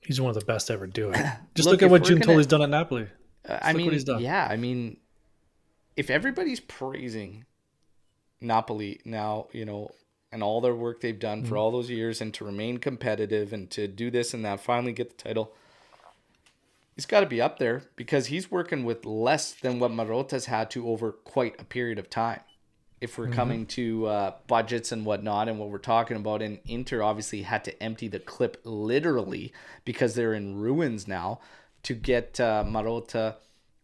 [0.00, 1.16] He's one of the best ever do it.
[1.54, 3.08] Just Look, look, at what we're gonna- done at Napoli.
[3.48, 4.20] Uh, I mean, he's done.
[4.22, 4.96] yeah, I mean,
[5.96, 7.44] if everybody's praising
[8.40, 9.90] Napoli now, you know,
[10.36, 11.48] and all their work they've done Mm-hmm.
[11.48, 14.92] for all those years and to remain competitive and to do this and that, finally
[14.92, 15.52] get the title,
[16.94, 20.70] he's got to be up there because he's working with less than what Marotta's had
[20.70, 22.40] to over quite a period of time.
[23.00, 23.22] If Mm-hmm.
[23.22, 27.42] we're coming to uh, budgets and whatnot, and what we're talking about, and Inter obviously
[27.42, 29.52] had to empty the clip literally
[29.84, 31.40] because they're in ruins now
[31.82, 33.36] to get uh, Marotta,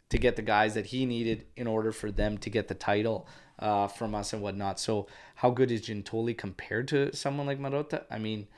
[0.08, 3.26] to get the guys that he needed in order for them to get the title
[3.62, 4.80] uh, from us and whatnot.
[4.80, 5.06] So,
[5.36, 8.04] how good is Giuntoli compared to someone like Marotta?
[8.10, 8.48] I mean,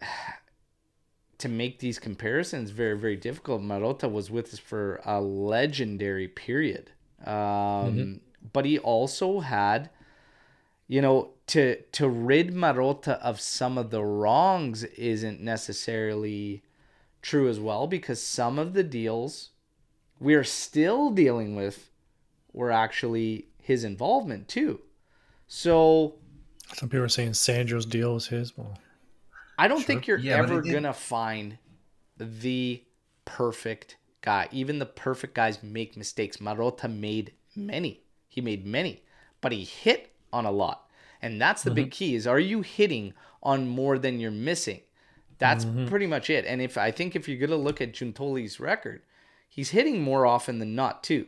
[1.38, 3.62] to make these comparisons very very difficult.
[3.62, 6.90] Marotta was with us for a legendary period,
[7.24, 8.20] um,
[8.52, 9.90] but he also had,
[10.88, 16.62] you know, to to rid Marotta of some of the wrongs isn't necessarily
[17.22, 19.50] true as well because some of the deals
[20.20, 21.90] we are still dealing with
[22.52, 24.80] were actually his involvement too.
[25.46, 26.14] So
[26.74, 28.56] Some people are saying Sandro's deal was his.
[28.56, 28.78] Well,
[29.58, 31.58] I don't think you're Yeah, ever it did- gonna find
[32.16, 32.82] the
[33.24, 34.48] perfect guy.
[34.52, 36.38] Even the perfect guys make mistakes.
[36.38, 38.02] Marotta made many.
[38.26, 39.02] He made many,
[39.40, 40.90] but he hit on a lot,
[41.22, 41.74] and that's the Mm-hmm.
[41.76, 44.80] big key: is are you hitting on more than you're missing?
[45.38, 45.86] That's Mm-hmm.
[45.88, 46.44] pretty much it.
[46.44, 49.02] And if I think if you're gonna look at Giuntoli's record,
[49.48, 51.26] he's hitting more often than not too.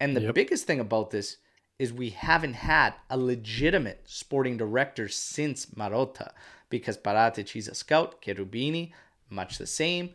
[0.00, 0.34] And the Yep.
[0.34, 1.36] biggest thing about this
[1.82, 6.30] is we haven't had a legitimate sporting director since Marotta
[6.70, 8.92] because Paratici, he's a scout, Cherubini,
[9.28, 10.10] much the same.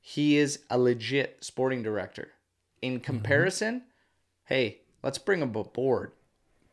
[0.00, 2.32] He is a legit sporting director.
[2.82, 3.04] In mm-hmm.
[3.04, 3.82] comparison,
[4.46, 6.10] hey, let's bring him aboard,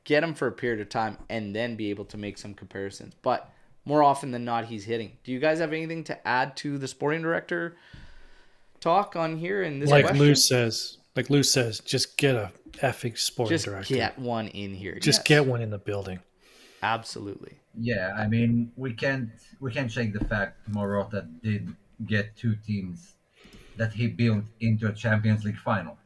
[0.05, 3.13] get him for a period of time, and then be able to make some comparisons.
[3.21, 3.47] But
[3.85, 5.11] more often than not, he's hitting.
[5.23, 7.77] Do you guys have anything to add to the sporting director
[8.79, 10.25] talk on here in this like question?
[10.25, 13.93] Lou says, like Lou says, just get a effing sporting Just director.
[13.95, 14.95] get one in here.
[14.99, 16.19] just Yes, get one in the building.
[16.81, 17.59] absolutely.
[17.79, 19.29] Yeah, I mean, we can't
[19.59, 21.75] we can't shake the fact Marotta did
[22.05, 23.13] get two teams
[23.77, 25.97] that he built into a Champions League final.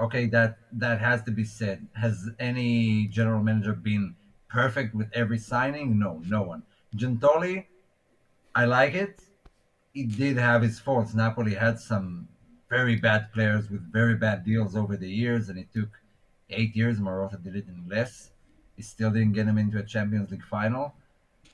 [0.00, 1.86] Okay, that that has to be said.
[1.94, 4.14] Has any general manager been
[4.48, 5.98] perfect with every signing?
[5.98, 6.62] No, no one.
[6.94, 7.64] Giuntoli,
[8.54, 9.22] I like it.
[9.92, 11.14] He did have his faults.
[11.14, 12.28] Napoli had some
[12.68, 15.88] very bad players with very bad deals over the years, and it took
[16.50, 16.98] eight years.
[16.98, 18.30] Marotta did it in less.
[18.76, 20.94] He still didn't get him into a Champions League final.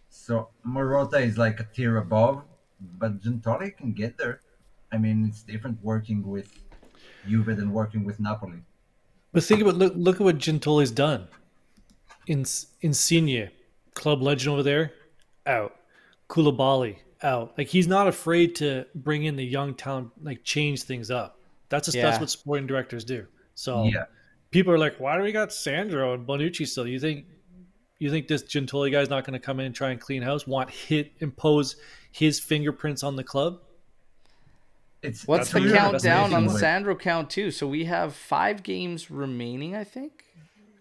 [0.08, 2.42] So Marotta is like a tier above,
[2.98, 4.40] but Giuntoli can get there.
[4.90, 6.52] I mean, it's different working with
[7.26, 8.62] Juve than working with Napoli.
[9.32, 11.28] But think about look look at what Giuntoli's done.
[12.26, 12.44] In
[12.82, 13.50] Insigne,
[13.94, 14.92] club legend over there,
[15.46, 15.76] out.
[16.28, 17.54] Koulibaly out.
[17.58, 21.38] Like he's not afraid to bring in the young talent, like change things up.
[21.68, 22.04] That's just, Yeah.
[22.04, 23.26] that's what sporting directors do.
[23.54, 24.04] So Yeah.
[24.50, 26.86] people are like, why do we got Sandro and Bonucci still?
[26.86, 27.26] You think
[27.98, 30.44] you think this Giuntoli guy's not going to come in and try and clean house?
[30.46, 31.76] Want hit impose
[32.10, 33.60] his fingerprints on the club?
[35.02, 37.50] It's What's the countdown on the Sandro count too?
[37.50, 40.24] So we have five games remaining, I think.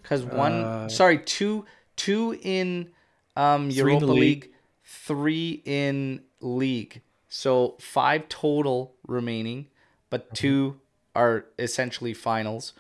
[0.02, 1.66] Because one, Uh, sorry, two,
[1.96, 2.92] two in
[3.36, 4.20] um, Three in Europa league.
[4.44, 4.50] League,
[4.84, 7.02] three in league.
[7.30, 9.68] So five total remaining,
[10.10, 10.34] but Mm-hmm.
[10.36, 10.80] two
[11.16, 12.74] are essentially finals.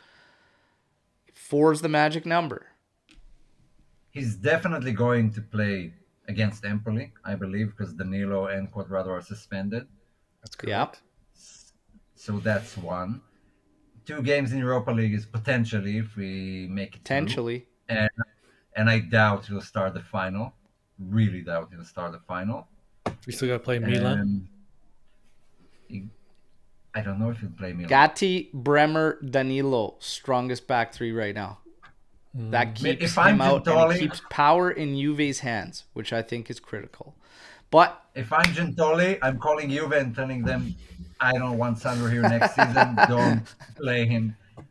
[1.33, 2.67] Four is the magic number.
[4.09, 5.93] He's definitely going to play
[6.27, 9.87] against Empoli, I believe, because Danilo and Cuadrado are suspended.
[10.41, 10.69] That's correct.
[10.69, 10.97] Yep.
[12.15, 13.21] So that's one.
[14.05, 17.27] Two games in Europa League is potentially if we make it through.
[17.27, 17.67] Potentially.
[17.89, 18.09] and
[18.75, 20.53] and I doubt he'll start the final.
[20.99, 22.67] Really doubt he'll start the final.
[23.25, 24.47] We still got to play Milan.
[25.91, 26.09] Um,
[26.93, 27.87] I don't know if he'll play Milan.
[27.87, 31.59] Gatti, Bremer, Danilo, strongest back three right now.
[32.33, 36.13] That keeps if I'm him out and Giuntoli- it keeps power in Juve's hands, which
[36.13, 37.15] I think is critical.
[37.69, 40.75] But If I'm Giuntoli, I'm calling Juve and telling them
[41.19, 42.95] I don't want Sandro here next season.
[43.07, 43.43] Don't
[43.75, 44.35] play him.
[44.57, 44.65] You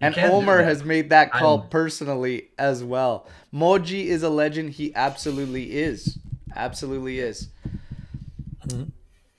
[0.00, 0.64] and can't do Omar that.
[0.64, 3.26] has made that call I'm- personally as well.
[3.52, 4.70] Moji is a legend.
[4.70, 6.18] He absolutely is.
[6.56, 7.48] Absolutely is.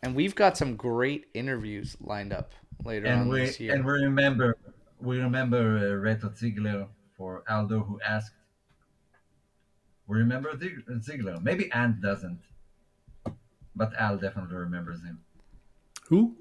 [0.01, 2.51] And we've got some great interviews lined up
[2.83, 3.73] later on and we this year.
[3.73, 4.57] and we remember
[4.99, 6.87] we remember uh, Reto Ziegler
[7.17, 8.33] for Aldo who asked.
[10.07, 10.57] We remember
[11.01, 11.39] Ziegler.
[11.41, 12.41] Maybe Ant doesn't,
[13.75, 15.21] but Al definitely remembers him.
[16.09, 16.35] Who?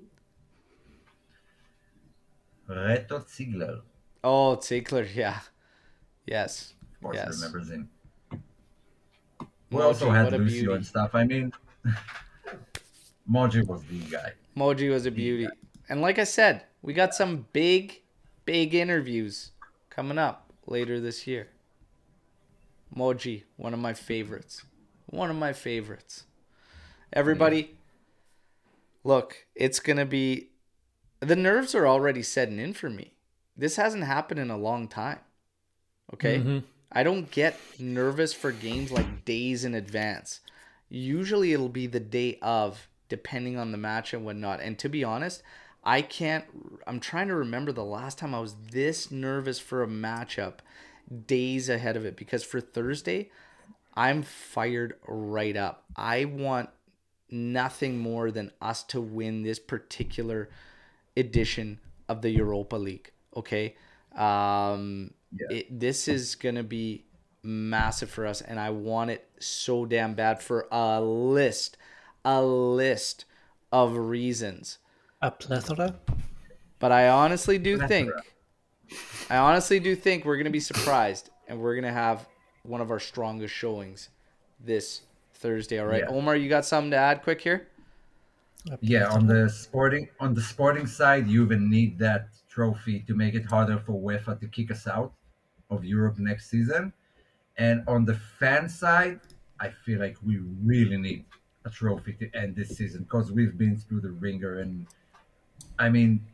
[2.68, 3.80] Reto Ziegler,
[4.24, 5.40] oh, Ziegler, yeah.
[6.26, 6.74] Yes.
[6.94, 7.36] of course, Yes.
[7.36, 7.90] remembers him.
[9.72, 10.72] We Moji, also had Lucio beauty.
[10.74, 11.14] and stuff.
[11.14, 11.52] I mean,
[13.30, 14.32] Moji was the guy.
[14.56, 15.48] Moji was a beauty.
[15.88, 18.02] And like I said, we got some big,
[18.44, 19.52] big interviews
[19.88, 21.48] coming up later this year.
[22.94, 24.62] Moji, one of my favorites.
[25.06, 26.24] One of my favorites.
[27.12, 27.74] Everybody,
[29.04, 30.48] look, it's going to be.
[31.20, 33.14] The nerves are already setting in for me.
[33.56, 35.20] This hasn't happened in a long time.
[36.12, 36.38] Okay?
[36.38, 36.64] Mhm.
[36.93, 40.40] I don't get nervous for games like days in advance.
[40.89, 44.60] Usually it'll be the day of, depending on the match and whatnot.
[44.60, 45.43] And to be honest,
[45.82, 46.44] I can't.
[46.86, 50.59] I'm trying to remember the last time I was this nervous for a matchup
[51.27, 53.31] days ahead of it because for Thursday,
[53.94, 55.85] I'm fired right up.
[55.97, 56.70] I want
[57.31, 60.51] nothing more than us to win this particular
[61.16, 63.10] edition of the Europa League.
[63.35, 63.77] Okay.
[64.14, 65.56] Um, Yeah.
[65.59, 67.04] it, this is going to be
[67.42, 71.76] massive for us, and I want it so damn bad for a list,
[72.24, 73.24] a list
[73.72, 74.78] of reasons.
[75.20, 75.94] A plethora?
[76.78, 77.88] But I honestly do Plethora.
[77.88, 78.10] think,
[79.30, 82.26] I honestly do think we're going to be surprised, and we're going to have
[82.64, 84.09] one of our strongest showings
[84.60, 85.02] this
[85.34, 85.78] Thursday.
[85.78, 86.14] All right, Yeah.
[86.14, 87.68] Omar, you got something to add quick here?
[88.80, 93.34] Yeah, on the sporting on the sporting side, you even need that trophy to make
[93.34, 95.12] it harder for UEFA to kick us out
[95.74, 96.92] of Europe next season.
[97.56, 99.20] And on the fan side,
[99.60, 101.24] I feel like we really need
[101.64, 104.86] a trophy to end this season because we've been through the ringer and
[105.78, 106.24] I mean,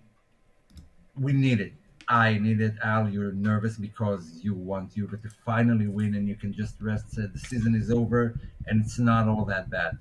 [1.19, 1.73] we need it.
[2.09, 2.75] I need it.
[2.83, 7.13] Al, you're nervous because you want Juve to finally win, and you can just rest.
[7.13, 9.99] Say the season is over, and it's not all that bad.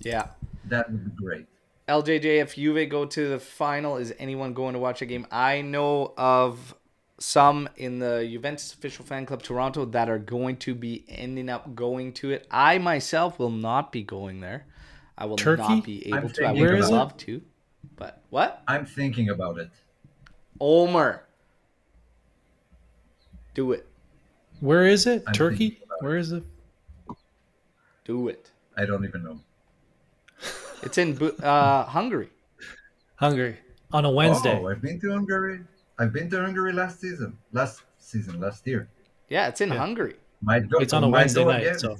[0.00, 0.26] Yeah.
[0.66, 1.46] That would be great.
[1.88, 5.26] LJJ, if Juve go to the final, is anyone going to watch a game?
[5.30, 6.74] I know of
[7.18, 11.74] some in the Juventus official fan club Toronto that are going to be ending up
[11.74, 12.46] going to it.
[12.50, 14.66] I myself will not be going there.
[15.16, 15.62] I will Turkey?
[15.62, 16.44] not be able I'm to.
[16.44, 16.92] I would Where is it?
[16.92, 17.42] love to.
[17.96, 18.62] But what?
[18.68, 19.70] I'm thinking about it.
[20.60, 21.24] Omer.
[23.54, 23.86] Do it.
[24.60, 25.22] Where is it?
[25.26, 25.56] I'm Turkey?
[25.70, 26.04] thinking about it.
[26.04, 26.44] Where is it?
[28.04, 28.50] Do it.
[28.76, 29.40] I don't even know.
[30.82, 32.28] It's in uh, Hungary.
[33.16, 33.56] Hungary
[33.92, 34.60] on a Wednesday.
[34.62, 35.60] Oh, I've been to Hungary.
[35.98, 37.36] I've been to Hungary last season.
[37.52, 38.88] Last season, last year.
[39.28, 39.78] Yeah, it's in Yeah.
[39.78, 40.16] Hungary.
[40.42, 40.78] Might go.
[40.78, 41.78] It's on a might Wednesday night, again.
[41.78, 41.96] so-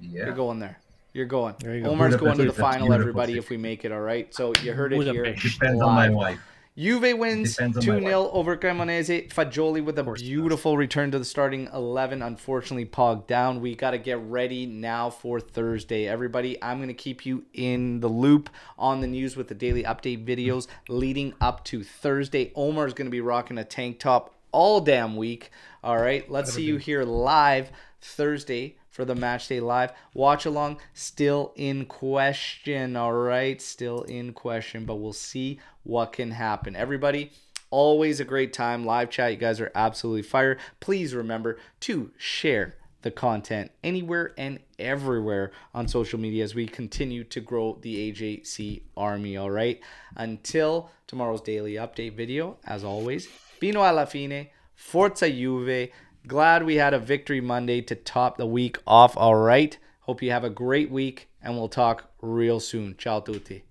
[0.00, 0.26] Yeah.
[0.26, 0.78] You're going there.
[1.12, 1.54] You're going.
[1.60, 1.90] There you go.
[1.90, 3.38] Omar's going to the final, everybody, city.
[3.38, 4.34] if we make it, all right?
[4.34, 5.22] So you heard it here.
[5.24, 5.58] Budapest.
[5.60, 6.40] Depends on my wife.
[6.74, 9.28] Juve wins 2 on my 0 over Cremonese.
[9.28, 10.30] Fagioli with a course it does.
[10.30, 12.22] beautiful return to the starting 11.
[12.22, 13.60] Unfortunately, Pog down.
[13.60, 16.08] We got to get ready now for Thursday.
[16.08, 19.82] Everybody, I'm going to keep you in the loop on the news with the daily
[19.82, 22.52] update videos leading up to Thursday.
[22.54, 25.50] Omar is going to be rocking a tank top all damn week.
[25.84, 27.70] All right, let's see you here live
[28.00, 29.92] Thursday for the match day live.
[30.14, 32.94] Watch along still in question.
[32.94, 36.76] All right, still in question, but we'll see what can happen.
[36.76, 37.32] Everybody,
[37.70, 38.86] always a great time.
[38.86, 40.58] Live chat, you guys are absolutely fire.
[40.78, 47.24] Please remember to share the content anywhere and everywhere on social media as we continue
[47.24, 49.36] to grow the AJC army.
[49.36, 49.80] All right,
[50.14, 55.90] until tomorrow's daily update video, as always, Fino alla fine, Forza Juve.
[56.26, 59.16] Glad we had a victory Monday to top the week off.
[59.16, 59.76] All right.
[60.00, 62.96] Hope you have a great week and we'll talk real soon.
[62.96, 63.64] Ciao tutti.